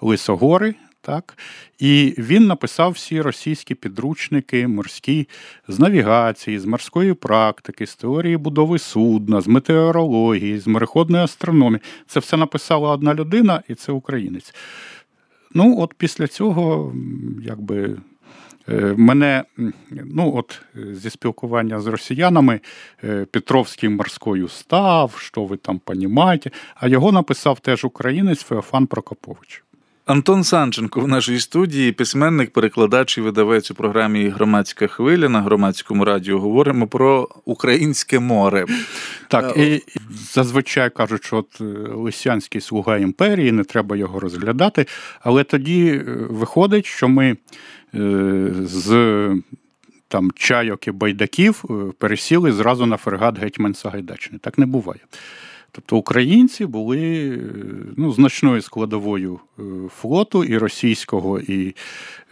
[0.00, 0.74] Лисогори.
[1.02, 1.38] Так?
[1.78, 5.28] І він написав всі російські підручники морські
[5.68, 11.80] з навігації, з морської практики, з теорії будови судна, з метеорології, з мореходної астрономії.
[12.06, 14.54] Це все написала одна людина, і це українець.
[15.54, 16.94] Ну, от після цього,
[17.42, 17.96] якби.
[18.70, 19.44] Е, мене
[19.90, 22.60] ну от зі спілкування з росіянами
[23.04, 29.64] е, Петровський морською став, що ви там понімаєте, а його написав теж українець Феофан Прокопович.
[30.10, 36.04] Антон Санченко в нашій студії, письменник, перекладач і видавець у програмі Громадська хвиля на громадському
[36.04, 36.38] радіо.
[36.38, 38.64] Говоримо про українське море.
[39.28, 39.82] Так е, і
[40.32, 44.86] зазвичай кажуть, що от е, Лисянський слуга імперії, не треба його розглядати.
[45.20, 47.36] Але тоді е, виходить, що ми
[48.62, 49.28] з
[50.08, 51.64] там чайок і байдаків
[51.98, 54.40] пересіли зразу на фрегат Гетьман Сагайдачний.
[54.40, 55.00] Так не буває.
[55.72, 57.38] Тобто українці були
[57.96, 59.62] ну, значною складовою е,
[60.00, 61.74] флоту і російського, і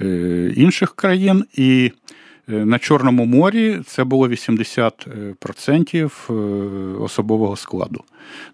[0.01, 1.45] е, інших країн.
[1.55, 1.93] І
[2.49, 8.05] е, на Чорному морі це було 80% особового складу.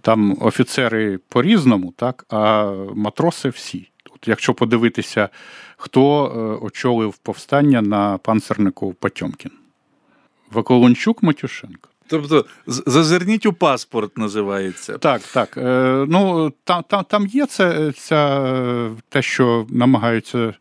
[0.00, 3.90] Там офіцери по-різному, так, а матроси всі.
[4.14, 5.28] От Якщо подивитися,
[5.76, 9.50] хто очолив повстання на панцернику Потьомкін.
[10.50, 11.88] Ваколончук Матюшенко.
[12.06, 14.98] Тобто зазирніть у паспорт називається.
[14.98, 15.56] Так, так.
[15.56, 20.54] Е, ну, Там там, там є це, ця, те, що намагаються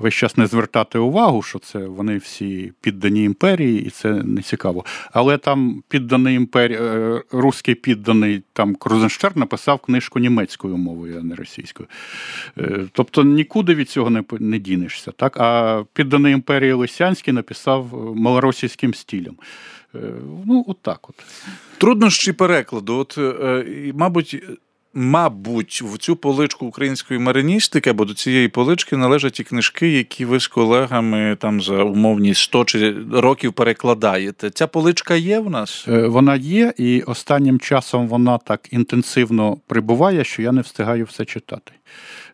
[0.00, 4.84] весь час не звертати увагу, що це вони всі піддані імперії, і це не цікаво.
[5.12, 11.34] Але там підданий імперії, е, русський підданий там Крузенштерн написав книжку німецькою мовою, а не
[11.34, 11.88] російською.
[12.58, 15.12] Е, тобто нікуди від цього не не дінешся.
[15.12, 15.36] Так?
[15.40, 19.36] А підданий імперії Лисянський написав малоросійським стилем.
[19.94, 19.98] Е,
[20.46, 21.14] ну, от так от.
[21.78, 22.96] Труднощі перекладу.
[22.96, 24.42] От, е, мабуть,
[24.94, 30.40] Мабуть, в цю поличку української мариністики або до цієї полички належать і книжки, які ви
[30.40, 32.64] з колегами там за умовні 100
[33.12, 34.50] років перекладаєте.
[34.50, 35.84] Ця поличка є в нас?
[35.88, 41.24] Е, вона є, і останнім часом вона так інтенсивно прибуває, що я не встигаю все
[41.24, 41.72] читати.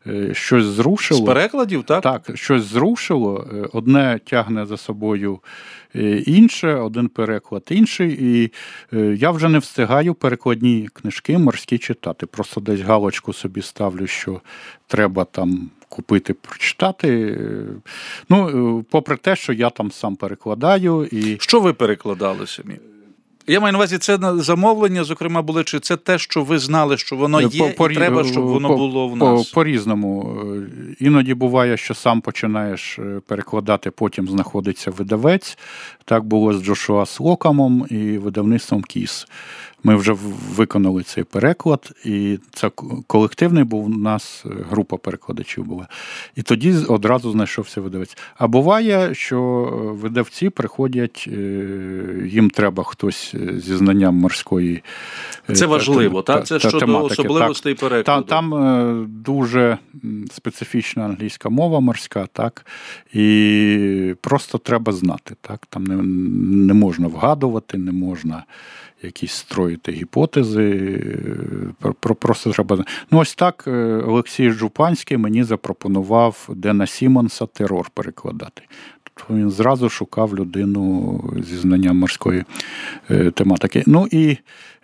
[0.08, 1.20] Е, щось зрушило.
[1.20, 2.02] З перекладів, так?
[2.02, 3.48] Так, щось зрушило.
[3.52, 5.38] Е, одне тягне за собою
[5.96, 8.18] е, інше, один переклад інший.
[8.20, 8.52] І
[9.16, 12.26] я вже не встигаю перекладні книжки морські читати.
[12.26, 14.40] Просто десь галочку собі ставлю, що
[14.86, 15.70] треба там.
[15.88, 17.38] Купити, прочитати.
[18.28, 21.08] Ну, попри те, що я там сам перекладаю.
[21.12, 21.36] і...
[21.40, 22.76] Що ви перекладали самі?
[23.48, 27.16] Я маю на увазі, це замовлення, зокрема, були, чи це те, що ви знали, що
[27.16, 29.50] воно є, по, і треба, щоб воно по, було в нас?
[29.50, 30.40] По, різному
[30.98, 35.58] Іноді буває, що сам починаєш е, перекладати, потім знаходиться видавець.
[36.08, 39.26] Так було з Джошуа Слокамом і видавництвом Кіс.
[39.86, 40.12] Ми вже
[40.56, 42.70] виконали цей переклад, і це
[43.06, 45.88] колективний був у нас е, група перекладачів була.
[46.36, 48.16] І тоді одразу знайшовся видавець.
[48.36, 51.38] А буває, що е, видавці приходять, е,
[52.26, 54.82] їм треба хтось зі знанням морської.
[55.52, 56.46] Це важливо, та, так?
[56.46, 58.26] Це та, щодо особливостей перекладу.
[58.26, 59.78] Там, там дуже
[60.32, 62.66] специфічна англійська мова морська, так,
[63.12, 65.36] і просто треба знати.
[65.40, 68.44] так, Там не, не можна вгадувати, не можна
[69.02, 71.00] якісь строїти гіпотези.
[72.00, 72.84] Про Просто треба.
[73.10, 78.62] Ну, ось так е, Олексій Жупанський мені запропонував Дена Сімонса терор перекладати.
[79.30, 82.44] Він зразу шукав людину зі знанням морської
[83.10, 83.82] е, тематики.
[83.86, 84.36] Ну і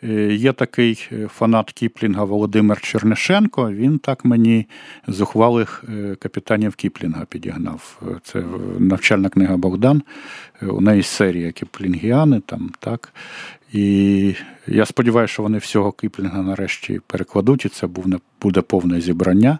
[0.04, 3.72] е, є такий фанат Кіплінга Володимир Чернишенко.
[3.72, 4.66] Він так мені
[5.08, 5.84] зухвалих
[6.18, 8.02] капітанів Кіплінга підігнав.
[8.22, 8.44] Це
[8.78, 10.02] навчальна книга Богдан.
[10.62, 13.12] У неї серія Кіплінгіани там, так.
[13.72, 14.34] І
[14.66, 17.86] я сподіваюся, що вони всього Кіплінга нарешті перекладуть, і це
[18.40, 19.58] буде повне зібрання.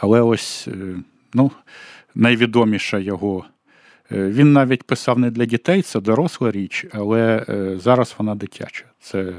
[0.00, 0.96] Але ось е,
[1.34, 1.50] ну,
[2.14, 3.44] найвідоміша його.
[4.12, 8.84] Е, він навіть писав не для дітей, це доросла річ, але е, зараз вона дитяча.
[9.00, 9.34] Це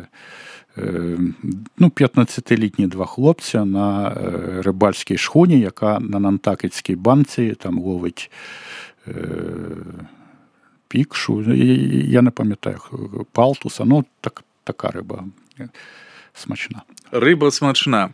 [1.77, 4.13] ну, 15-літні два хлопця на
[4.63, 8.31] рибальській шхуні, яка на Нантакетській банці там ловить
[10.87, 11.53] пікшу.
[12.05, 12.79] Я не пам'ятаю
[13.31, 13.85] палтуса.
[13.85, 15.23] Ну, так, така риба
[16.33, 16.81] смачна.
[17.11, 18.09] Риба смачна.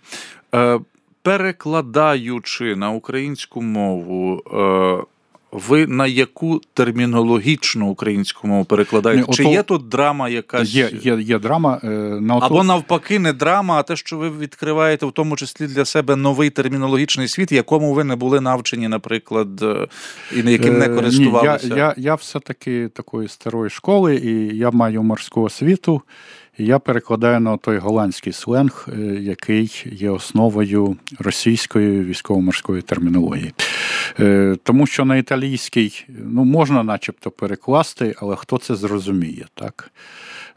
[0.56, 0.80] Е,
[1.22, 5.04] перекладаючи на українську мову, е,
[5.52, 9.28] ви на яку термінологічну українську мову перекладаєте?
[9.28, 9.52] Не, Чи ото...
[9.52, 10.70] є тут драма якась?
[10.70, 11.80] Є є, є драма.
[11.84, 11.88] Е,
[12.22, 12.46] на ото...
[12.46, 16.50] Або навпаки, не драма, а те, що ви відкриваєте в тому числі для себе новий
[16.50, 19.88] термінологічний світ, якому ви не були навчені, наприклад, е,
[20.36, 21.68] і яким не користувалися?
[21.68, 26.02] Ні, Я я, я все-таки такої старої школи, і я маю морську освіту.
[26.58, 33.54] Я перекладаю на той голландський сленг, е, який є основою російської військово-морської термінології.
[34.20, 39.46] Е, тому що на італійський ну, можна начебто перекласти, але хто це зрозуміє?
[39.54, 39.92] так?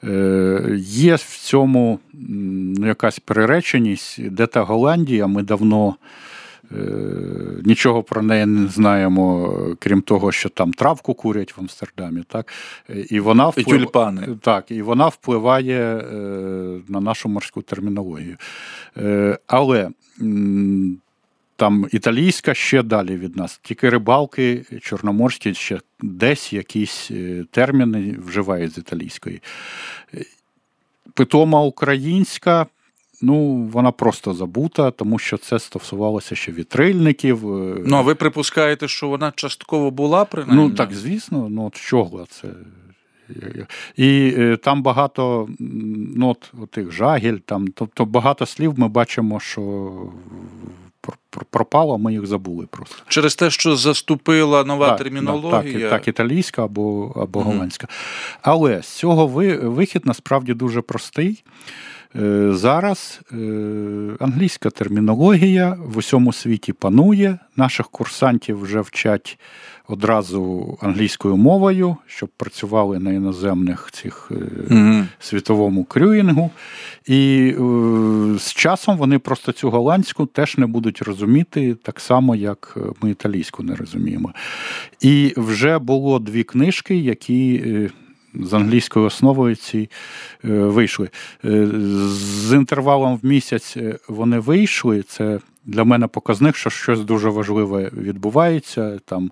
[0.04, 5.96] Е, є в цьому ну, якась перереченість, де та Голландія, ми давно.
[6.72, 6.76] Е,
[7.64, 12.22] нічого про неї не знаємо, крім того, що там травку курять в Амстердамі.
[12.28, 12.52] Так?
[13.10, 13.68] І вона вплив...
[13.68, 14.28] і тюльпани.
[14.40, 16.04] Так, і вона впливає
[16.88, 18.36] на нашу морську термінологію.
[19.46, 19.90] Але
[21.56, 23.60] там італійська ще далі від нас.
[23.62, 29.42] Тільки рибалки чорноморські ще десь якісь е, терміни вживають з італійської.
[31.14, 32.66] Питома українська.
[33.22, 37.56] Ну, вона просто забута, тому що це стосувалося ще вітрильників.
[37.56, 40.68] Е, ну, а ви припускаєте, що вона частково була принаймні?
[40.68, 42.48] Ну, так, звісно, ну от чого це.
[43.96, 45.48] І е, там багато
[46.16, 49.92] ну, от, тих жагель, там, тобто багато слів ми бачимо, що
[51.50, 52.96] пропало, ми їх забули просто.
[53.08, 55.90] Через те, що заступила нова так, термінологія.
[55.90, 57.50] Так, так, італійська або або угу.
[57.50, 57.88] голландська.
[58.42, 61.44] Але з цього вихід насправді дуже простий.
[62.16, 63.36] Е, зараз е,
[64.20, 67.38] англійська термінологія в усьому світі панує.
[67.56, 69.38] Наших курсантів вже вчать
[69.88, 74.32] одразу англійською мовою, щоб працювали на іноземних цих
[74.68, 76.50] mm світовому крюїнгу.
[77.06, 77.54] І
[78.38, 83.62] з часом вони просто цю голландську теж не будуть розуміти так само, як ми італійську
[83.62, 84.32] не розуміємо.
[85.00, 87.90] І вже було дві книжки, які.
[88.42, 89.90] З англійською основою ці
[90.42, 91.10] вийшли.
[91.42, 93.76] З інтервалом в місяць
[94.08, 95.02] вони вийшли.
[95.02, 99.30] Це для мене показник, що щось дуже важливе відбувається, там,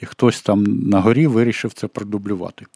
[0.00, 2.66] і хтось там на горі вирішив це продублювати.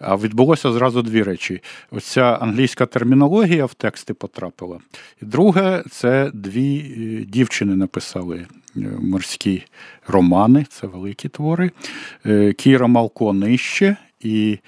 [0.00, 1.60] А відбулося зразу дві речі:
[1.90, 4.78] оця англійська термінологія в тексти потрапила.
[5.22, 9.62] І друге, це дві е, дівчини написали е, морські
[10.06, 11.70] романи, це великі твори.
[12.26, 14.58] Е, Кіра Малко нижче і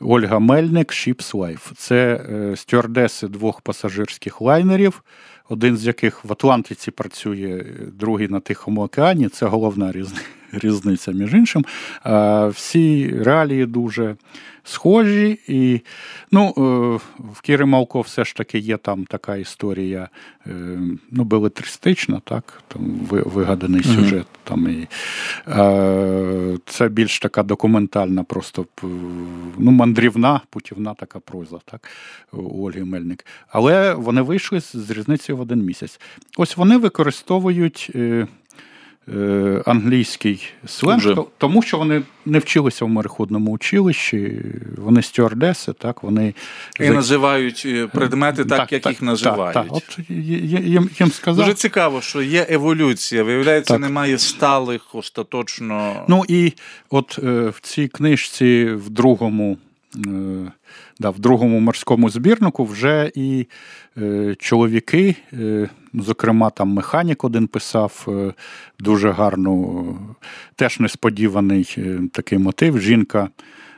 [0.00, 1.72] Ольга Мельник Ships Life.
[1.76, 2.20] Це
[2.56, 5.02] стюардеси двох пасажирських лайнерів
[5.48, 9.28] один з яких в Атлантиці працює, другий на Тихому океані.
[9.28, 10.24] Це головна різниця
[11.12, 11.64] між іншим.
[12.50, 14.16] Всі реалії дуже
[14.64, 15.38] схожі.
[15.48, 15.80] І
[16.30, 16.60] ну, е,
[17.32, 20.08] в Кіри Малко все ж таки є там така історія
[20.46, 20.50] е,
[21.10, 23.94] ну, белетристична, так, там вигаданий mm-hmm.
[23.94, 24.26] сюжет.
[24.44, 24.88] Там, і,
[26.66, 28.66] Це більш така документальна, просто
[29.58, 31.88] ну, мандрівна, путівна така проза так,
[32.32, 33.26] у Ольги Мельник.
[33.48, 36.00] Але вони вийшли з різницею в один місяць.
[36.36, 37.90] Ось вони використовують.
[39.12, 44.42] Е, англійський сленг, тому що вони не вчилися в мореходному училищі,
[44.76, 46.34] вони стюардеси, так вони
[46.80, 49.54] і називають е, предмети так, так як так, їх називають.
[49.54, 49.76] Так, так.
[49.76, 51.44] От їм, їм сказав.
[51.44, 53.22] Дуже цікаво, що є еволюція.
[53.22, 56.04] Виявляється, немає сталих остаточно.
[56.08, 56.52] Ну і
[56.90, 59.58] от е, в цій книжці в другому.
[60.98, 63.46] Да, В другому морському збірнику вже і
[63.98, 68.32] е, чоловіки, е, зокрема, там механік один писав е,
[68.78, 69.98] дуже гарну,
[70.56, 72.80] теж несподіваний е, такий мотив.
[72.80, 73.28] Жінка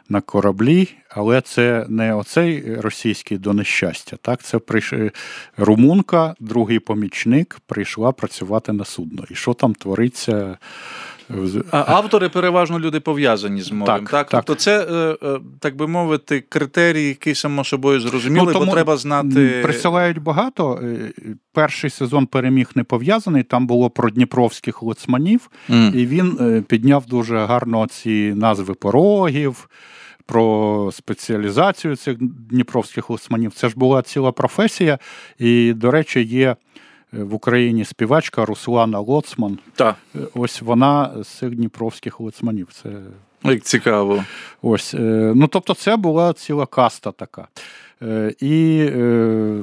[0.09, 4.17] на кораблі, але це не оцей російський до нещастя.
[4.23, 4.93] Так, це прийш...
[5.57, 9.25] румунка, другий помічник, прийшла працювати на судно.
[9.31, 10.59] І що там твориться?
[11.71, 13.97] А Автори переважно люди пов'язані з морем.
[13.97, 14.29] Так, так?
[14.29, 14.45] так.
[14.45, 18.97] Тобто це, е, е, так би мовити, критерій, який само собою зрозумілий, ну, бо треба
[18.97, 19.61] знати.
[19.63, 20.81] Присилають багато.
[20.83, 21.13] Е,
[21.53, 23.43] перший сезон переміг не пов'язаний.
[23.43, 25.95] Там було про дніпровських лоцманів, mm.
[25.95, 29.69] і він підняв дуже гарно ці назви порогів.
[30.29, 32.17] Про спеціалізацію цих
[32.51, 33.53] дніпровських лоцманів.
[33.53, 34.99] Це ж була ціла професія,
[35.39, 36.57] і, до речі, є
[37.13, 39.59] в Україні співачка Руслана Лоцман.
[39.75, 39.97] Так.
[40.35, 42.69] Ось вона з цих дніпровських лоцманів.
[42.73, 42.91] Це
[43.45, 44.25] як цікаво.
[44.63, 44.95] Ось.
[44.95, 47.49] Е, ну тобто, це була ціла каста така.
[48.03, 48.91] Е, і,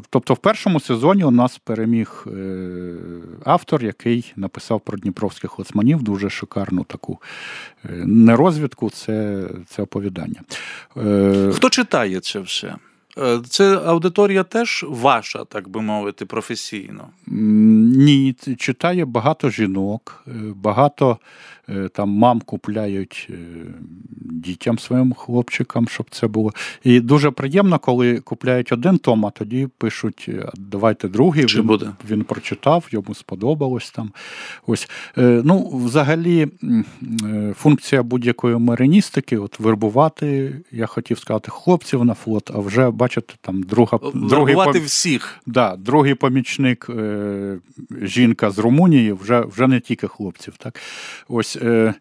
[0.10, 2.26] Тобто, в першому сезоні у нас переміг
[3.46, 7.20] автор, який написав про дніпровських лоцманів дуже шикарну таку
[7.94, 10.41] не розвідку, це, це оповідання.
[11.54, 12.76] Хто читає це все?
[13.18, 17.07] Е, це аудиторія теж ваша, так би мовити, професійно?
[17.28, 21.18] Ні, читає багато жінок, е, багато
[21.70, 23.30] Е, там мам купляють
[24.22, 26.51] дітям своїм хлопчикам, щоб це було.
[26.84, 31.45] І дуже приємно, коли купляють один том, а тоді пишуть: давайте другий.
[31.45, 31.91] Чи він, буде?
[32.09, 34.11] він прочитав, йому сподобалось там.
[34.68, 34.89] Ось.
[35.18, 36.47] Ну, Взагалі,
[37.55, 43.64] функція будь-якої мариністики, от вербувати, я хотів сказати, хлопців на флот, а вже бачите, там
[43.64, 44.72] друга другий пом...
[44.72, 45.39] всіх.
[45.45, 46.88] Да, другий помічник,
[48.01, 50.54] жінка з Румунії, вже вже не тільки хлопців.
[50.58, 50.80] так.
[51.28, 51.93] Ось е,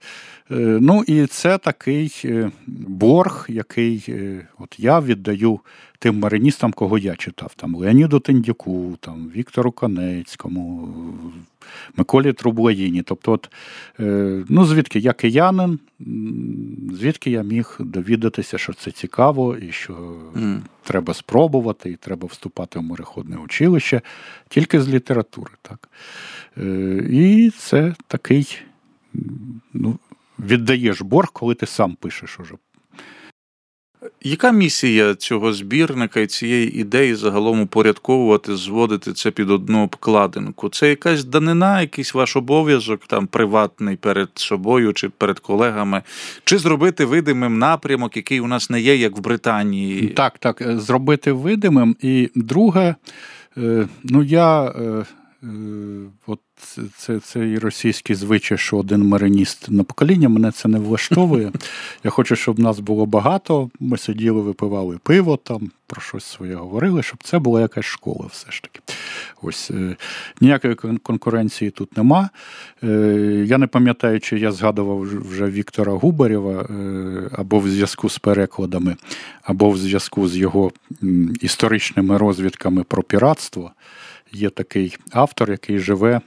[0.51, 4.15] е, ну і це такий е, борг, який
[4.59, 5.61] от я віддаю
[6.03, 7.55] тим мариністам, кого я читав.
[7.57, 10.95] Там Леоніду Тендюку, там Віктору Конецькому,
[11.97, 13.03] Миколі Трублаїні.
[13.03, 13.51] Тобто, от,
[14.49, 15.79] ну звідки я киянин,
[16.93, 19.93] звідки я міг довідатися, що це цікаво, і що
[20.35, 20.61] mm.
[20.83, 24.01] треба спробувати, і треба вступати в мореходне училище
[24.49, 25.53] тільки з літератури.
[25.63, 25.89] так.
[27.11, 28.59] І це такий
[29.73, 29.99] ну,
[30.39, 32.55] віддаєш борг, коли ти сам пишеш уже.
[34.23, 40.69] Яка місія цього збірника і цієї ідеї загалом упорядковувати, зводити це під одну обкладинку?
[40.69, 46.03] Це якась данина, якийсь ваш обов'язок, там приватний перед собою чи перед колегами,
[46.45, 50.09] чи зробити видимим напрямок, який у нас не є, як в Британії?
[50.09, 51.97] Так, так, зробити видимим.
[52.01, 52.95] І друге,
[53.57, 55.05] е, ну я е, е,
[56.27, 56.41] от
[56.97, 60.29] це це, і російський звичай, що один мариніст на покоління.
[60.29, 61.53] Мене це не влаштовує.
[62.05, 63.71] Я хочу, щоб нас було багато.
[63.81, 68.51] Ми сиділи, випивали пиво там, про щось своє говорили, щоб це була якась школа, все
[68.51, 68.81] ж таки.
[69.43, 69.97] Ось е,
[70.41, 72.31] ніякої конкуренції тут нема.
[72.83, 72.89] Е,
[73.47, 78.97] я не пам'ятаю, чи я згадував вже Віктора Губарєва е, або в зв'язку з перекладами,
[79.43, 80.73] або в зв'язку з його
[81.41, 83.73] історичними розвідками про піратство.
[84.33, 86.21] Є такий автор, який живе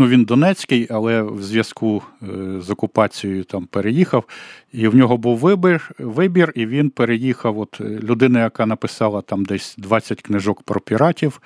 [0.00, 2.26] Ну, він Донецький, але в зв'язку е,
[2.60, 4.24] з окупацією там переїхав,
[4.72, 7.58] і в нього був вибір, вибір, і він переїхав.
[7.58, 11.40] От е, людина, яка написала там десь 20 книжок про піратів,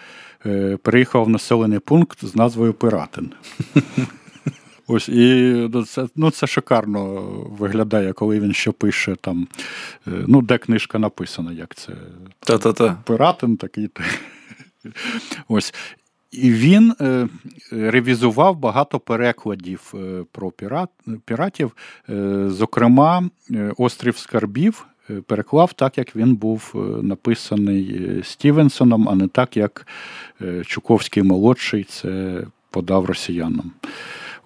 [0.47, 3.31] е, переїхав в населений пункт з назвою Пиратин.
[4.87, 7.15] Ось і ну, це ну, це шикарно
[7.59, 9.49] виглядає, коли він що пише там.
[10.07, 11.93] Ну, де книжка написана, як це
[12.41, 12.97] Та-та-та.
[13.05, 13.91] Пиратин такий.
[15.49, 15.75] Ось.
[16.33, 17.29] І він е,
[17.71, 20.89] ревізував багато перекладів е, про пірат,
[21.25, 21.77] піратів,
[22.09, 23.31] е, зокрема,
[23.77, 24.87] Острів Скарбів
[25.27, 26.73] переклав так, як він був
[27.03, 29.87] написаний Стівенсоном, а не так, як
[30.67, 33.73] Чуковський молодший це подав росіянам.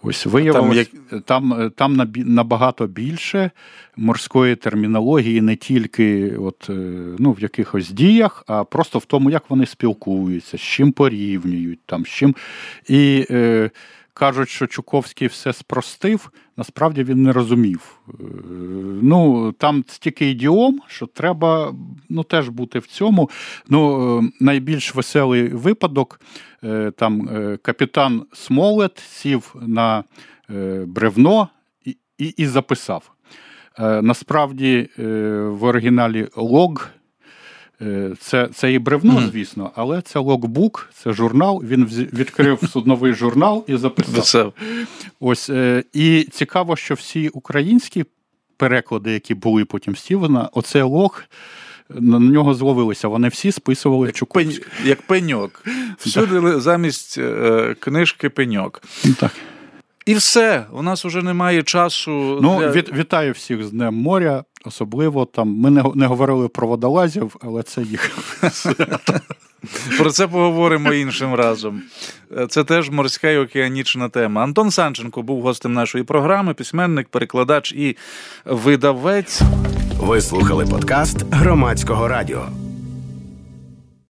[0.02, 3.50] Ось виявилось, там, там там набагато більше
[3.96, 6.72] морської термінології, не тільки от, е,
[7.18, 12.04] ну, в якихось діях, а просто в тому, як вони спілкуються, з чим порівнюють, там,
[12.06, 12.34] з чим.
[12.88, 13.70] І е,
[14.18, 18.00] кажуть, що Чуковський все спростив, насправді він не розумів.
[18.08, 18.12] Е,
[19.02, 21.74] ну, Там стільки ідіом, що треба
[22.08, 23.30] ну, теж бути в цьому.
[23.68, 26.20] Ну, е, Найбільш веселий випадок.
[26.96, 27.28] Там
[27.62, 30.04] капітан Смолет сів на
[30.86, 31.48] бревно
[31.84, 33.10] і, і, і записав.
[33.78, 34.88] Насправді
[35.38, 36.97] в оригіналі лог Е,
[38.20, 41.62] це це і бревно, звісно, але це локбук, це журнал.
[41.64, 44.52] Він відкрив судновий журнал і записав.
[45.20, 48.04] Ось е, І цікаво, що всі українські
[48.56, 51.22] переклади, які були потім Стівена, оце лог.
[51.90, 54.58] На нього зловилися, вони всі списували як Чуковський.
[54.58, 55.64] Пень, як пеньок.
[55.98, 58.82] Всюди замість е, книжки пеньок.
[59.20, 59.32] Так.
[60.08, 62.38] І все, у нас вже немає часу.
[62.42, 62.70] Ну, для...
[62.70, 64.44] від, Вітаю всіх з Днем моря.
[64.64, 68.18] Особливо там ми не не говорили про водолазів, але це їх.
[69.98, 71.82] Про це поговоримо іншим разом.
[72.48, 74.42] Це теж морська і океанічна тема.
[74.42, 77.96] Антон Санченко був гостем нашої програми, письменник, перекладач і
[78.44, 79.40] видавець.
[80.00, 82.48] Ви слухали подкаст громадського радіо.